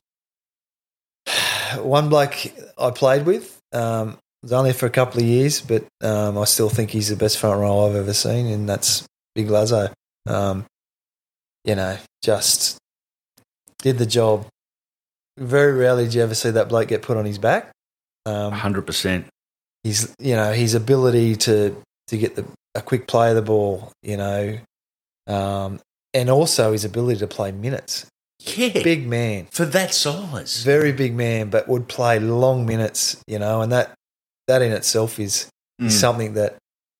One 1.77 2.09
bloke 2.09 2.35
I 2.79 2.91
played 2.91 3.27
with 3.27 3.59
um, 3.73 4.17
was 4.43 4.53
only 4.53 4.73
for 4.73 4.87
a 4.87 4.91
couple 4.91 5.21
of 5.21 5.27
years, 5.27 5.61
but 5.61 5.85
um, 6.01 6.39
I 6.39 6.45
still 6.45 6.71
think 6.71 6.91
he's 6.91 7.09
the 7.09 7.17
best 7.17 7.39
front 7.39 7.61
row 7.61 7.87
I've 7.87 7.97
ever 7.97 8.15
seen, 8.15 8.47
and 8.47 8.69
that's 8.69 9.07
Big 9.35 9.51
Lazo. 9.51 9.93
Um, 10.27 10.65
you 11.65 11.75
know, 11.75 11.99
just 12.23 12.79
did 13.79 13.99
the 13.99 14.07
job. 14.07 14.47
Very 15.39 15.73
rarely 15.73 16.09
do 16.09 16.19
you 16.19 16.25
ever 16.25 16.35
see 16.35 16.51
that 16.51 16.69
bloke 16.69 16.89
get 16.89 17.03
put 17.03 17.17
on 17.17 17.25
his 17.25 17.39
back. 17.39 17.71
Um, 18.27 18.53
hundred 18.53 18.87
percent. 18.87 19.27
his 19.85 20.15
you 20.19 20.37
know 20.37 20.53
his 20.53 20.75
ability 20.75 21.37
to 21.37 21.77
to 22.09 22.19
get 22.19 22.37
the 22.37 22.45
a 22.75 22.83
quick 22.83 23.07
play 23.07 23.31
of 23.31 23.37
the 23.37 23.43
ball, 23.43 23.93
you 24.03 24.17
know, 24.17 24.59
um, 25.27 25.81
and 26.15 26.31
also 26.31 26.73
his 26.73 26.85
ability 26.85 27.19
to 27.21 27.27
play 27.27 27.53
minutes. 27.53 28.07
Yeah, 28.41 28.83
Big 28.83 29.07
man, 29.07 29.49
for 29.51 29.67
that 29.67 29.93
size. 29.93 30.63
very 30.65 30.93
big 30.93 31.15
man, 31.15 31.51
but 31.51 31.69
would 31.69 31.89
play 31.89 32.19
long 32.19 32.65
minutes, 32.65 33.23
you 33.27 33.39
know, 33.39 33.61
and 33.61 33.71
that 33.73 33.93
that 34.49 34.63
in 34.63 34.73
itself 34.73 35.19
is, 35.21 35.47
is 35.79 35.95
Mm. 35.97 36.01
something 36.01 36.35
that 36.35 36.57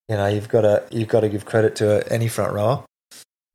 you 0.09 0.17
know 0.17 0.27
you've 0.27 0.49
got 0.51 0.61
to 0.63 0.85
you've 0.91 1.09
got 1.09 1.21
to 1.21 1.29
give 1.31 1.45
credit 1.47 1.77
to 1.77 2.07
any 2.13 2.29
front 2.29 2.53
row. 2.53 2.85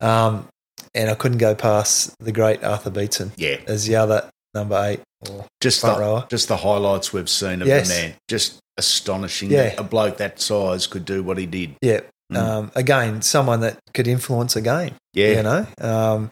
Um, 0.00 0.48
and 0.94 1.08
I 1.10 1.14
couldn't 1.14 1.38
go 1.38 1.54
past 1.54 2.12
the 2.18 2.32
great 2.32 2.64
Arthur 2.64 2.90
Beetson, 2.90 3.32
Yeah, 3.36 3.58
as 3.66 3.86
the 3.86 3.96
other 3.96 4.28
number 4.54 4.76
eight. 4.84 5.00
Or, 5.30 5.46
just 5.60 5.80
Front 5.80 5.96
the, 5.96 6.02
rower. 6.02 6.26
just 6.28 6.48
the 6.48 6.56
highlights 6.58 7.12
we've 7.12 7.28
seen 7.30 7.62
of 7.62 7.68
Yes. 7.68 7.88
the 7.88 7.94
man. 7.94 8.14
Just 8.28 8.58
astonishing. 8.78 9.50
Yeah. 9.50 9.70
that 9.70 9.80
a 9.80 9.82
bloke 9.82 10.18
that 10.18 10.40
size 10.40 10.86
could 10.86 11.04
do 11.04 11.22
what 11.22 11.38
he 11.38 11.46
did. 11.46 11.74
yeah, 11.82 12.00
Mm. 12.32 12.36
um, 12.38 12.72
again, 12.74 13.22
someone 13.22 13.60
that 13.60 13.78
could 13.94 14.08
influence 14.08 14.56
a 14.56 14.60
game. 14.60 14.94
Yeah, 15.14 15.28
You 15.36 15.42
know, 15.44 15.66
um, 15.80 16.30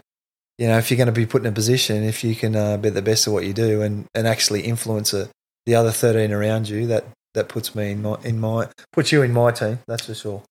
you 0.58 0.66
know, 0.66 0.76
if 0.78 0.90
you're 0.90 0.96
going 0.98 1.06
to 1.06 1.12
be 1.12 1.24
put 1.26 1.42
in 1.42 1.46
a 1.48 1.52
position, 1.52 2.02
if 2.02 2.24
you 2.24 2.34
can 2.34 2.56
uh, 2.56 2.76
be 2.78 2.88
the 2.90 3.00
best 3.02 3.28
at 3.28 3.32
what 3.32 3.44
you 3.44 3.52
do 3.52 3.80
and, 3.80 4.06
and 4.12 4.26
actually 4.26 4.62
influence 4.62 5.14
a, 5.14 5.28
the 5.66 5.76
other 5.76 5.92
13 5.92 6.32
around 6.32 6.68
you, 6.68 6.86
that 6.88 7.04
that 7.34 7.48
puts 7.48 7.74
me 7.76 7.92
in 7.92 8.02
my 8.02 8.16
in 8.24 8.38
my 8.40 8.68
puts 8.92 9.10
you 9.12 9.22
in 9.22 9.32
my 9.32 9.50
team. 9.52 9.78
That's 9.86 10.06
for 10.06 10.14
sure. 10.14 10.42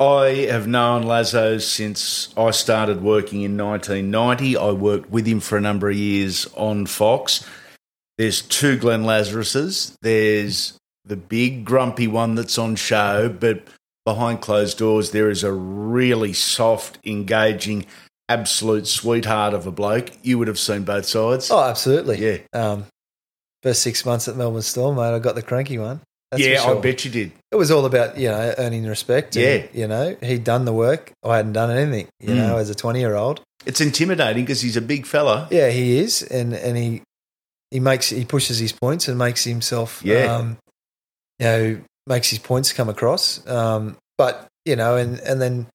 I 0.00 0.46
have 0.50 0.66
known 0.66 1.02
Lazo 1.04 1.58
since 1.58 2.28
I 2.36 2.50
started 2.50 3.02
working 3.02 3.42
in 3.42 3.56
1990. 3.56 4.56
I 4.56 4.70
worked 4.72 5.10
with 5.10 5.26
him 5.26 5.40
for 5.40 5.56
a 5.56 5.60
number 5.60 5.88
of 5.90 5.96
years 5.96 6.46
on 6.54 6.86
Fox. 6.86 7.46
There's 8.18 8.42
two 8.42 8.76
Glenn 8.78 9.04
Lazaruses. 9.04 9.94
There's 10.02 10.76
the 11.04 11.16
big 11.16 11.64
grumpy 11.64 12.06
one 12.06 12.34
that's 12.34 12.58
on 12.58 12.76
show, 12.76 13.28
but 13.28 13.66
behind 14.04 14.40
closed 14.40 14.78
doors, 14.78 15.10
there 15.10 15.30
is 15.30 15.42
a 15.44 15.52
really 15.52 16.32
soft, 16.32 16.98
engaging, 17.04 17.86
absolute 18.28 18.86
sweetheart 18.86 19.54
of 19.54 19.66
a 19.66 19.72
bloke. 19.72 20.10
You 20.22 20.38
would 20.38 20.48
have 20.48 20.58
seen 20.58 20.82
both 20.84 21.06
sides. 21.06 21.50
Oh, 21.50 21.62
absolutely. 21.62 22.18
yeah. 22.18 22.38
Um, 22.52 22.86
first 23.62 23.82
six 23.82 24.04
months 24.04 24.28
at 24.28 24.36
Melbourne 24.36 24.62
Storm, 24.62 24.96
mate, 24.96 25.14
I 25.14 25.18
got 25.18 25.34
the 25.34 25.42
cranky 25.42 25.78
one. 25.78 26.00
Yeah, 26.34 26.62
sure. 26.62 26.78
I 26.78 26.80
bet 26.80 27.04
you 27.04 27.10
did. 27.10 27.32
it 27.50 27.56
was 27.56 27.70
all 27.70 27.84
about 27.84 28.16
you 28.16 28.28
know 28.28 28.54
earning 28.56 28.86
respect. 28.86 29.36
and, 29.36 29.44
Yeah. 29.44 29.66
you 29.74 29.86
know 29.86 30.16
he'd 30.22 30.44
done 30.44 30.64
the 30.64 30.72
work. 30.72 31.12
I 31.22 31.36
hadn't 31.36 31.52
done 31.52 31.70
anything. 31.70 32.08
You 32.20 32.30
Mm. 32.30 32.36
know, 32.36 32.56
as 32.56 32.70
a 32.70 32.74
20 32.74 33.00
year 33.00 33.14
old. 33.14 33.42
It's 33.66 33.82
intimidating 33.82 34.42
because 34.44 34.62
he's 34.62 34.78
a 34.78 34.80
big 34.80 35.04
fella. 35.04 35.46
Yeah, 35.50 35.68
he 35.68 35.98
is, 35.98 36.22
and 36.22 36.54
and 36.54 36.78
he 36.78 37.02
he 37.70 37.80
makes 37.80 38.08
he 38.08 38.24
pushes 38.24 38.58
his 38.58 38.72
points 38.72 39.08
and 39.08 39.18
makes 39.18 39.44
himself, 39.44 40.00
Yeah. 40.02 40.34
um, 40.34 40.56
you 41.42 41.48
know, 41.48 41.80
makes 42.06 42.30
his 42.30 42.38
points 42.38 42.72
come 42.72 42.88
across. 42.88 43.44
Um, 43.48 43.96
but 44.16 44.46
you 44.64 44.76
know, 44.76 44.96
and 44.96 45.18
and 45.20 45.40
then 45.42 45.66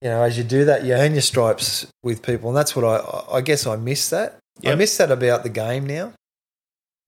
you 0.00 0.08
know, 0.10 0.22
as 0.22 0.38
you 0.38 0.44
do 0.44 0.66
that, 0.66 0.84
you 0.84 0.92
earn 0.94 1.12
your 1.12 1.22
stripes 1.22 1.86
with 2.04 2.22
people, 2.22 2.48
and 2.50 2.56
that's 2.56 2.76
what 2.76 2.84
I 2.84 3.36
I 3.38 3.40
guess 3.40 3.66
I 3.66 3.74
miss 3.76 4.10
that. 4.10 4.38
I 4.64 4.76
miss 4.76 4.96
that 4.98 5.10
about 5.10 5.42
the 5.42 5.48
game 5.48 5.84
now. 5.86 6.12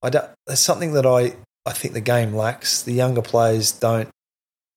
I 0.03 0.09
don't. 0.09 0.29
There's 0.45 0.59
something 0.59 0.91
that 0.93 1.05
I 1.05 1.35
I 1.65 1.71
think 1.71 1.93
the 1.93 2.01
game 2.01 2.33
lacks. 2.33 2.81
The 2.81 2.91
younger 2.93 3.21
players 3.21 3.71
don't 3.71 4.09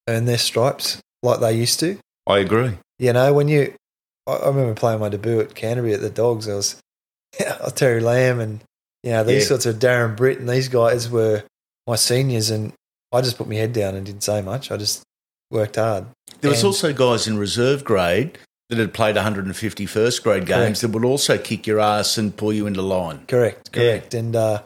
earn 0.09 0.27
their 0.27 0.39
stripes 0.39 1.01
like 1.25 1.41
they 1.41 1.53
used 1.55 1.81
to. 1.81 1.99
I 2.29 2.39
agree. 2.39 2.73
You 3.01 3.13
know, 3.13 3.33
when 3.33 3.49
you, 3.49 3.75
I, 4.29 4.33
I 4.35 4.47
remember 4.49 4.75
playing 4.75 5.01
my 5.01 5.09
debut 5.09 5.41
at 5.41 5.55
Canterbury 5.55 5.95
at 5.95 6.01
the 6.01 6.11
Dogs. 6.11 6.49
I 6.49 6.55
was 6.55 6.81
Terry 7.75 8.01
Lamb 8.01 8.39
and 8.39 8.61
you 9.03 9.11
know 9.11 9.25
these 9.25 9.43
Yeah. 9.43 9.49
sorts 9.49 9.67
of 9.67 9.77
Darren 9.77 10.17
Britt 10.17 10.39
and 10.39 10.49
these 10.49 10.69
guys 10.69 11.11
were 11.11 11.43
my 11.89 11.97
seniors, 11.97 12.51
and 12.51 12.73
I 13.13 13.21
just 13.21 13.37
put 13.39 13.49
my 13.49 13.55
head 13.57 13.73
down 13.73 13.95
and 13.95 14.05
didn't 14.07 14.23
say 14.23 14.41
much. 14.43 14.71
I 14.71 14.77
just 14.77 15.03
worked 15.51 15.77
hard. 15.77 16.07
There 16.41 16.51
was 16.51 16.61
And- 16.61 16.67
also 16.67 16.93
guys 16.93 17.27
in 17.27 17.39
reserve 17.39 17.85
grade 17.85 18.39
that 18.69 18.79
had 18.79 18.95
played 18.95 19.17
150 19.17 19.85
first 19.87 20.23
grade 20.23 20.47
games 20.47 20.81
that 20.81 20.91
would 20.93 21.05
also 21.05 21.37
kick 21.37 21.67
your 21.67 21.81
ass 21.81 22.17
and 22.17 22.37
pull 22.37 22.53
you 22.53 22.67
into 22.67 22.83
line. 22.83 23.25
Correct, 23.27 23.69
Yeah. 23.75 23.81
correct. 23.83 24.15
And 24.15 24.37
uh, 24.37 24.63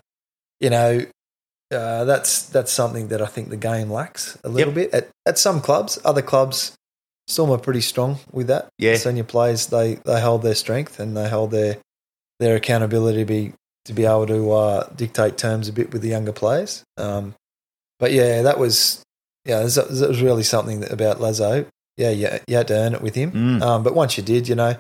you 0.61 0.69
know, 0.71 1.07
uh, 1.73 2.05
that's 2.05 2.43
that's 2.43 2.71
something 2.71 3.09
that 3.09 3.23
I 3.23 3.27
think 3.27 3.49
the 3.49 3.57
game 3.57 3.91
lacks 3.91 4.37
a 4.45 4.49
little 4.49 4.73
bit 4.75 4.93
at, 4.93 5.09
at 5.27 5.39
some 5.39 5.61
clubs. 5.63 5.99
Other 6.05 6.21
clubs, 6.23 6.73
Storm 7.27 7.51
are 7.51 7.59
pretty 7.59 7.81
strong 7.81 8.19
with 8.31 8.49
that. 8.49 8.69
Yeah. 8.79 8.97
senior 8.97 9.25
players 9.25 9.69
they 9.69 9.95
they 10.05 10.21
hold 10.21 10.43
their 10.43 10.55
strength 10.55 11.01
and 11.01 11.17
they 11.17 11.29
hold 11.31 11.51
their 11.51 11.79
their 12.41 12.57
accountability 12.57 13.21
to 13.21 13.25
be 13.25 13.53
to 13.87 13.93
be 13.95 14.05
able 14.05 14.27
to 14.27 14.53
uh, 14.53 14.89
dictate 14.95 15.39
terms 15.39 15.67
a 15.69 15.73
bit 15.73 15.93
with 15.95 16.03
the 16.03 16.09
younger 16.09 16.33
players. 16.33 16.83
Um, 16.99 17.35
but 18.05 18.13
yeah, 18.13 18.43
that 18.43 18.59
was 18.59 19.03
yeah, 19.47 19.63
that 19.63 19.89
was, 19.89 20.21
really 20.21 20.43
something 20.43 20.81
that, 20.81 20.93
about 20.93 21.23
Lazo. 21.23 21.65
Yeah, 21.97 22.11
you, 22.11 22.29
you 22.47 22.55
had 22.55 22.69
to 22.69 22.75
earn 22.75 22.93
it 22.93 23.01
with 23.01 23.15
him. 23.15 23.33
Mm. 23.33 23.63
Um, 23.63 23.83
but 23.83 23.95
once 23.95 24.19
you 24.19 24.23
did, 24.23 24.47
you 24.47 24.55
know, 24.55 24.77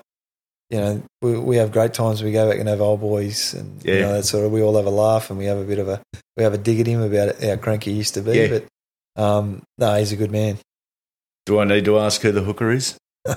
you 0.68 0.78
know, 0.78 1.02
we, 1.22 1.38
we 1.38 1.56
have 1.56 1.72
great 1.72 1.94
times. 1.94 2.22
We 2.22 2.32
go 2.32 2.50
back 2.50 2.58
and 2.58 2.68
have 2.68 2.82
old 2.82 3.00
boys, 3.00 3.54
and 3.54 3.82
you 3.82 3.98
know, 4.00 4.12
that 4.12 4.24
sort 4.24 4.44
of. 4.44 4.52
We 4.52 4.60
all 4.60 4.76
have 4.76 4.84
a 4.84 4.90
laugh, 4.90 5.30
and 5.30 5.38
we 5.38 5.46
have 5.46 5.56
a 5.56 5.64
bit 5.64 5.78
of 5.78 5.88
a 5.88 6.02
we 6.36 6.42
have 6.42 6.52
a 6.52 6.58
dig 6.58 6.80
at 6.80 6.86
him 6.86 7.00
about 7.00 7.42
how 7.42 7.56
cranky 7.56 7.92
he 7.92 7.96
used 7.96 8.12
to 8.12 8.20
be. 8.20 8.36
Yeah. 8.36 8.58
But 9.16 9.22
um, 9.22 9.62
no, 9.78 9.94
he's 9.94 10.12
a 10.12 10.16
good 10.16 10.30
man. 10.30 10.58
Do 11.46 11.60
I 11.60 11.64
need 11.64 11.86
to 11.86 11.98
ask 11.98 12.20
who 12.20 12.30
the 12.30 12.42
hooker 12.42 12.70
is? 12.72 12.98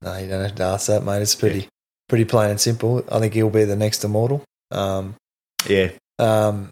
No, 0.00 0.16
you 0.16 0.28
don't 0.28 0.42
have 0.42 0.54
to 0.56 0.62
ask 0.62 0.86
that, 0.88 1.02
mate. 1.02 1.22
It's 1.22 1.34
pretty 1.34 1.66
pretty 2.10 2.26
plain 2.26 2.50
and 2.50 2.60
simple. 2.60 3.02
I 3.10 3.20
think 3.20 3.32
he'll 3.32 3.48
be 3.48 3.64
the 3.64 3.74
next 3.74 4.04
immortal. 4.04 4.44
Um, 4.70 5.16
Yeah, 5.66 5.90
um, 6.18 6.70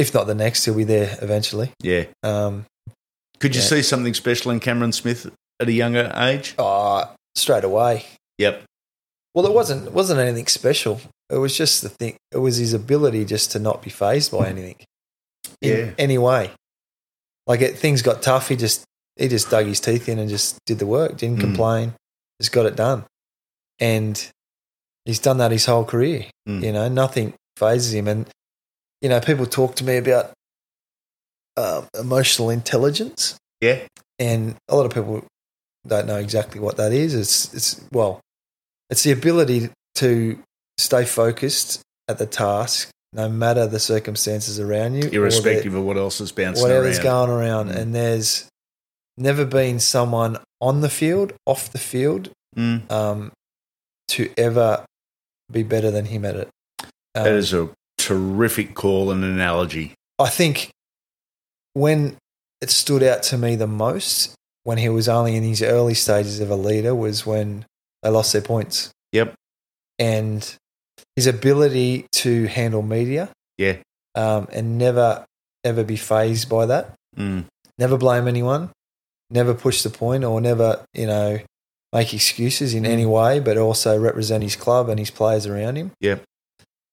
if 0.00 0.14
not 0.14 0.26
the 0.26 0.34
next, 0.34 0.64
he'll 0.64 0.74
be 0.74 0.84
there 0.84 1.16
eventually. 1.22 1.72
yeah. 1.82 2.04
Um, 2.22 2.66
Could 3.38 3.54
you 3.54 3.62
Yeah. 3.62 3.68
see 3.68 3.82
something 3.82 4.14
special 4.14 4.50
in 4.50 4.60
Cameron 4.60 4.92
Smith 4.92 5.26
at 5.60 5.68
a 5.68 5.72
younger 5.72 6.12
age? 6.16 6.54
oh, 6.58 7.08
straight 7.34 7.64
away. 7.64 8.04
Yep. 8.38 8.62
Well, 9.34 9.46
it 9.46 9.52
wasn't 9.54 9.86
it 9.86 9.92
wasn't 9.92 10.20
anything 10.20 10.46
special. 10.46 11.00
It 11.30 11.38
was 11.38 11.56
just 11.56 11.82
the 11.82 11.88
thing. 11.88 12.16
It 12.32 12.38
was 12.38 12.56
his 12.56 12.72
ability 12.74 13.24
just 13.24 13.52
to 13.52 13.58
not 13.58 13.80
be 13.82 13.90
phased 13.90 14.32
by 14.32 14.48
anything, 14.48 14.76
in 15.62 15.70
Yeah. 15.70 15.90
any 15.98 16.18
way. 16.18 16.50
Like 17.46 17.60
it, 17.60 17.78
things 17.78 18.02
got 18.02 18.22
tough. 18.22 18.48
He 18.48 18.56
just 18.56 18.84
he 19.16 19.28
just 19.28 19.50
dug 19.50 19.66
his 19.66 19.80
teeth 19.80 20.08
in 20.08 20.18
and 20.18 20.28
just 20.28 20.56
did 20.66 20.78
the 20.78 20.86
work. 20.86 21.16
Didn't 21.18 21.38
Mm. 21.38 21.40
complain. 21.48 21.94
Just 22.40 22.52
got 22.52 22.66
it 22.66 22.74
done. 22.76 23.04
And 23.78 24.16
he's 25.04 25.18
done 25.18 25.38
that 25.38 25.50
his 25.52 25.66
whole 25.66 25.84
career. 25.84 26.26
Mm. 26.48 26.62
You 26.64 26.72
know, 26.72 26.88
nothing 26.88 27.34
phases 27.56 27.92
him. 27.94 28.08
And 28.08 28.26
you 29.00 29.08
know, 29.08 29.20
people 29.20 29.46
talk 29.46 29.76
to 29.76 29.84
me 29.84 29.96
about 29.96 30.32
uh, 31.56 31.82
emotional 31.98 32.50
intelligence, 32.50 33.36
Yeah. 33.60 33.80
and 34.18 34.56
a 34.68 34.76
lot 34.76 34.86
of 34.86 34.92
people 34.94 35.24
don't 35.86 36.06
know 36.06 36.16
exactly 36.18 36.60
what 36.60 36.76
that 36.76 36.92
is. 36.92 37.14
It's 37.14 37.52
it's 37.54 37.80
well, 37.92 38.20
it's 38.90 39.02
the 39.02 39.12
ability 39.12 39.70
to 39.96 40.38
stay 40.78 41.04
focused 41.04 41.80
at 42.08 42.18
the 42.18 42.26
task, 42.26 42.90
no 43.12 43.28
matter 43.28 43.66
the 43.66 43.80
circumstances 43.80 44.58
around 44.60 44.94
you, 44.94 45.08
Irrespective 45.10 45.74
of 45.74 45.82
what 45.84 45.96
else 45.96 46.20
is 46.20 46.32
bouncing 46.32 46.62
whatever's 46.62 46.98
around. 46.98 47.04
going 47.04 47.30
around. 47.30 47.68
Mm. 47.70 47.76
And 47.76 47.94
there's 47.94 48.48
never 49.16 49.44
been 49.44 49.80
someone 49.80 50.38
on 50.60 50.80
the 50.80 50.88
field, 50.88 51.32
off 51.46 51.70
the 51.72 51.78
field, 51.78 52.30
Mm. 52.56 52.90
um, 52.90 53.32
to 54.08 54.28
ever 54.36 54.84
be 55.52 55.62
better 55.62 55.90
than 55.92 56.06
him 56.06 56.24
at 56.24 56.34
it. 56.36 56.48
Um, 57.14 57.24
That 57.24 57.32
is 57.34 57.52
a 57.52 57.70
terrific 58.10 58.74
call 58.74 59.10
and 59.12 59.22
analogy. 59.22 59.94
I 60.18 60.28
think 60.28 60.70
when 61.74 62.16
it 62.60 62.70
stood 62.70 63.02
out 63.02 63.22
to 63.24 63.38
me 63.38 63.54
the 63.56 63.66
most 63.68 64.34
when 64.64 64.78
he 64.78 64.88
was 64.88 65.08
only 65.08 65.36
in 65.36 65.42
his 65.44 65.62
early 65.62 65.94
stages 65.94 66.40
of 66.40 66.50
a 66.50 66.56
leader 66.56 66.94
was 66.94 67.24
when 67.24 67.64
they 68.02 68.10
lost 68.10 68.32
their 68.32 68.42
points. 68.42 68.90
Yep. 69.12 69.34
And 69.98 70.56
his 71.16 71.26
ability 71.26 72.06
to 72.12 72.46
handle 72.46 72.82
media 72.82 73.30
Yeah. 73.58 73.76
um, 74.14 74.48
and 74.52 74.76
never 74.76 75.24
ever 75.64 75.84
be 75.84 75.96
phased 75.96 76.48
by 76.48 76.66
that. 76.66 76.94
Mm. 77.16 77.44
Never 77.78 77.96
blame 77.96 78.26
anyone. 78.26 78.70
Never 79.30 79.54
push 79.54 79.82
the 79.82 79.90
point 79.90 80.24
or 80.24 80.40
never, 80.40 80.84
you 80.94 81.06
know, 81.06 81.38
make 81.92 82.12
excuses 82.12 82.74
in 82.74 82.84
any 82.84 83.06
way, 83.06 83.40
but 83.40 83.56
also 83.56 83.98
represent 83.98 84.42
his 84.42 84.56
club 84.56 84.88
and 84.88 84.98
his 84.98 85.10
players 85.10 85.46
around 85.46 85.76
him. 85.76 85.92
Yep. 86.00 86.22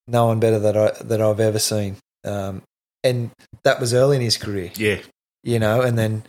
No 0.08 0.26
one 0.28 0.40
better 0.40 0.60
that 0.60 0.78
I 0.78 0.92
that 1.04 1.22
I've 1.22 1.40
ever 1.40 1.60
seen. 1.60 1.98
Um, 2.24 2.62
and 3.04 3.32
that 3.64 3.80
was 3.80 3.94
early 3.94 4.16
in 4.18 4.22
his 4.22 4.38
career, 4.38 4.72
Yeah. 4.76 5.00
you 5.44 5.60
know, 5.60 5.82
and 5.82 5.98
then 5.98 6.24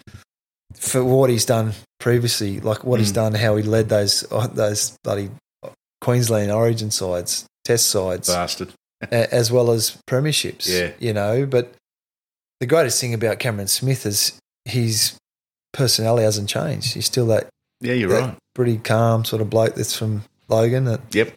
for 0.74 1.02
what 1.02 1.30
he's 1.30 1.44
done 1.44 1.72
previously, 1.98 2.60
like 2.60 2.84
what 2.84 3.00
he's 3.00 3.10
Mm. 3.12 3.14
done, 3.14 3.34
how 3.34 3.56
he 3.56 3.62
led 3.62 3.88
those 3.88 4.24
uh, 4.30 4.46
those 4.48 4.96
bloody 5.02 5.30
Queensland 6.00 6.50
Origin 6.52 6.90
sides, 6.90 7.46
Test 7.64 7.86
sides, 7.88 8.28
Bastard. 8.28 8.72
a- 9.10 9.32
as 9.34 9.50
well 9.50 9.70
as 9.70 9.96
premierships. 10.08 10.68
Yeah. 10.68 10.92
you 10.98 11.12
know. 11.12 11.46
But 11.46 11.72
the 12.60 12.66
greatest 12.66 13.00
thing 13.00 13.14
about 13.14 13.38
Cameron 13.38 13.68
Smith 13.68 14.04
is 14.06 14.32
his 14.64 15.14
personality 15.72 16.24
hasn't 16.24 16.48
changed. 16.48 16.94
He's 16.94 17.06
still 17.06 17.26
that, 17.28 17.48
Yeah, 17.80 17.94
you're 17.94 18.10
that 18.10 18.20
right. 18.20 18.36
pretty 18.54 18.78
calm 18.78 19.24
sort 19.24 19.40
of 19.42 19.50
bloke 19.50 19.74
that's 19.74 19.96
from 19.96 20.24
Logan 20.48 20.84
that 20.84 21.00
Yep. 21.14 21.34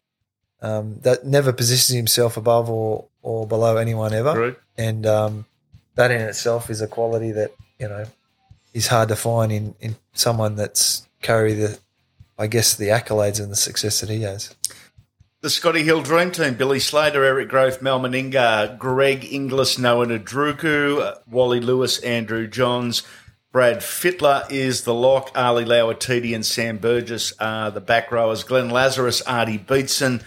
Um, 0.62 1.00
that 1.02 1.26
never 1.26 1.52
positions 1.52 1.96
himself 1.96 2.38
above 2.38 2.70
or 2.70 3.06
or 3.22 3.48
below 3.48 3.78
anyone 3.78 4.14
ever. 4.14 4.34
True. 4.34 4.56
And 4.78 5.06
um, 5.06 5.46
that 5.96 6.12
in 6.12 6.22
itself 6.22 6.70
is 6.70 6.82
a 6.82 6.88
quality 6.88 7.32
that 7.32 7.52
you 7.80 7.88
know 7.88 8.06
is 8.74 8.88
hard 8.88 9.10
to 9.10 9.16
find 9.16 9.52
in 9.52 9.76
in 9.80 9.96
someone 10.14 10.56
that's 10.56 11.08
carry 11.22 11.54
the, 11.54 11.80
I 12.38 12.48
guess, 12.48 12.76
the 12.76 12.90
accolades 12.90 13.40
and 13.40 13.52
the 13.52 13.56
success 13.56 14.02
that 14.02 14.10
he 14.10 14.22
has. 14.22 14.56
The 15.42 15.50
Scotty 15.50 15.82
Hill 15.82 16.04
Dream 16.04 16.30
Team, 16.32 16.54
Billy 16.54 16.80
Slater, 16.80 17.24
Eric 17.24 17.50
Grothe, 17.50 17.82
Mal 17.82 18.00
Meninga, 18.00 18.78
Greg 18.78 19.26
Inglis, 19.26 19.80
Noa 19.80 20.06
Nadruku, 20.06 21.18
Wally 21.28 21.60
Lewis, 21.60 21.98
Andrew 22.00 22.48
Johns, 22.48 23.02
Brad 23.52 23.78
Fittler 23.80 24.50
is 24.52 24.84
the 24.84 24.94
lock, 24.94 25.32
Ali 25.36 25.66
Lauitiiti 25.66 26.34
and 26.34 26.46
Sam 26.46 26.78
Burgess 26.78 27.34
are 27.40 27.72
the 27.72 27.82
back 27.82 28.12
rowers, 28.12 28.44
Glenn 28.44 28.70
Lazarus, 28.70 29.22
Artie 29.24 29.58
Beetson, 29.58 30.22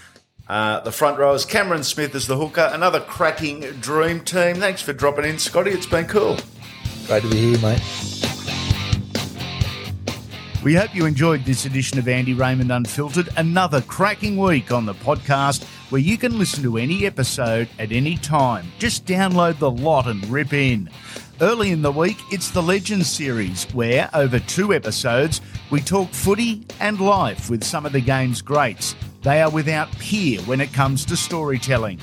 uh, 0.48 0.80
the 0.80 0.92
front 0.92 1.18
row 1.18 1.34
is 1.34 1.44
Cameron 1.44 1.82
Smith 1.84 2.14
as 2.14 2.26
the 2.26 2.36
hooker, 2.36 2.70
another 2.72 3.00
cracking 3.00 3.60
dream 3.80 4.20
team. 4.20 4.56
Thanks 4.56 4.82
for 4.82 4.92
dropping 4.92 5.24
in, 5.24 5.38
Scotty. 5.38 5.70
It's 5.70 5.86
been 5.86 6.06
cool. 6.06 6.38
Great 7.06 7.22
to 7.22 7.30
be 7.30 7.54
here, 7.54 7.58
mate. 7.60 7.82
We 10.64 10.74
hope 10.74 10.94
you 10.94 11.04
enjoyed 11.04 11.44
this 11.44 11.66
edition 11.66 11.98
of 11.98 12.08
Andy 12.08 12.32
Raymond 12.32 12.72
Unfiltered, 12.72 13.28
another 13.36 13.82
cracking 13.82 14.38
week 14.38 14.72
on 14.72 14.86
the 14.86 14.94
podcast 14.94 15.62
where 15.90 16.00
you 16.00 16.16
can 16.16 16.38
listen 16.38 16.62
to 16.62 16.78
any 16.78 17.04
episode 17.04 17.68
at 17.78 17.92
any 17.92 18.16
time. 18.16 18.72
Just 18.78 19.04
download 19.04 19.58
the 19.58 19.70
lot 19.70 20.06
and 20.06 20.26
rip 20.26 20.54
in. 20.54 20.88
Early 21.42 21.70
in 21.70 21.82
the 21.82 21.92
week, 21.92 22.16
it's 22.30 22.50
the 22.50 22.62
Legends 22.62 23.10
series, 23.10 23.64
where 23.74 24.08
over 24.14 24.38
two 24.38 24.72
episodes, 24.72 25.42
we 25.70 25.80
talk 25.80 26.08
footy 26.10 26.64
and 26.80 26.98
life 26.98 27.50
with 27.50 27.62
some 27.62 27.84
of 27.84 27.92
the 27.92 28.00
game's 28.00 28.40
greats. 28.40 28.94
They 29.24 29.40
are 29.40 29.50
without 29.50 29.90
peer 29.98 30.38
when 30.42 30.60
it 30.60 30.74
comes 30.74 31.06
to 31.06 31.16
storytelling. 31.16 31.98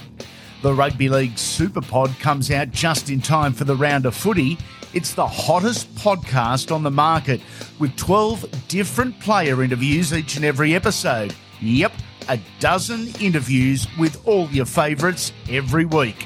The 0.63 0.73
Rugby 0.73 1.07
League 1.07 1.37
Super 1.37 1.79
Pod 1.79 2.09
comes 2.19 2.49
out 2.49 2.71
just 2.71 3.11
in 3.11 3.21
time 3.21 3.53
for 3.53 3.63
the 3.63 3.75
round 3.75 4.07
of 4.07 4.15
footy. 4.15 4.57
It's 4.95 5.13
the 5.13 5.27
hottest 5.27 5.93
podcast 5.93 6.73
on 6.73 6.81
the 6.81 6.89
market 6.89 7.39
with 7.77 7.95
12 7.95 8.67
different 8.67 9.19
player 9.19 9.61
interviews 9.61 10.11
each 10.13 10.35
and 10.35 10.43
every 10.43 10.73
episode. 10.73 11.35
Yep, 11.61 11.93
a 12.27 12.39
dozen 12.59 13.09
interviews 13.19 13.85
with 13.99 14.19
all 14.27 14.49
your 14.49 14.65
favourites 14.65 15.31
every 15.47 15.85
week. 15.85 16.25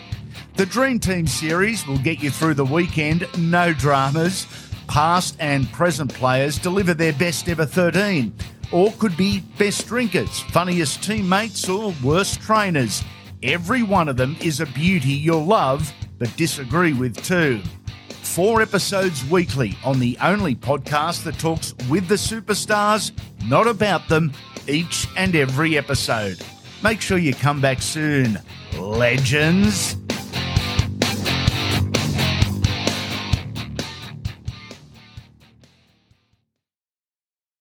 The 0.55 0.65
Dream 0.65 0.99
Team 0.99 1.27
series 1.27 1.85
will 1.85 1.97
get 1.97 2.23
you 2.23 2.31
through 2.31 2.53
the 2.53 2.63
weekend, 2.63 3.27
no 3.37 3.73
dramas. 3.73 4.47
Past 4.87 5.35
and 5.39 5.69
present 5.73 6.13
players 6.13 6.57
deliver 6.57 6.93
their 6.93 7.11
best 7.11 7.49
ever 7.49 7.65
13, 7.65 8.33
or 8.71 8.91
could 8.93 9.15
be 9.17 9.41
best 9.57 9.87
drinkers, 9.87 10.39
funniest 10.51 11.03
teammates, 11.03 11.67
or 11.67 11.93
worst 12.03 12.41
trainers. 12.41 13.03
Every 13.43 13.83
one 13.83 14.09
of 14.09 14.17
them 14.17 14.35
is 14.41 14.59
a 14.59 14.65
beauty 14.65 15.09
you'll 15.09 15.45
love, 15.45 15.91
but 16.17 16.35
disagree 16.35 16.93
with 16.93 17.21
too. 17.23 17.61
Four 18.07 18.61
episodes 18.61 19.23
weekly 19.29 19.77
on 19.83 19.99
the 19.99 20.17
only 20.21 20.55
podcast 20.55 21.23
that 21.23 21.37
talks 21.39 21.73
with 21.89 22.07
the 22.07 22.15
superstars, 22.15 23.11
not 23.47 23.67
about 23.67 24.07
them, 24.09 24.33
each 24.67 25.07
and 25.15 25.35
every 25.35 25.77
episode. 25.77 26.39
Make 26.83 27.01
sure 27.01 27.17
you 27.17 27.33
come 27.33 27.61
back 27.61 27.81
soon, 27.81 28.39
legends. 28.77 29.95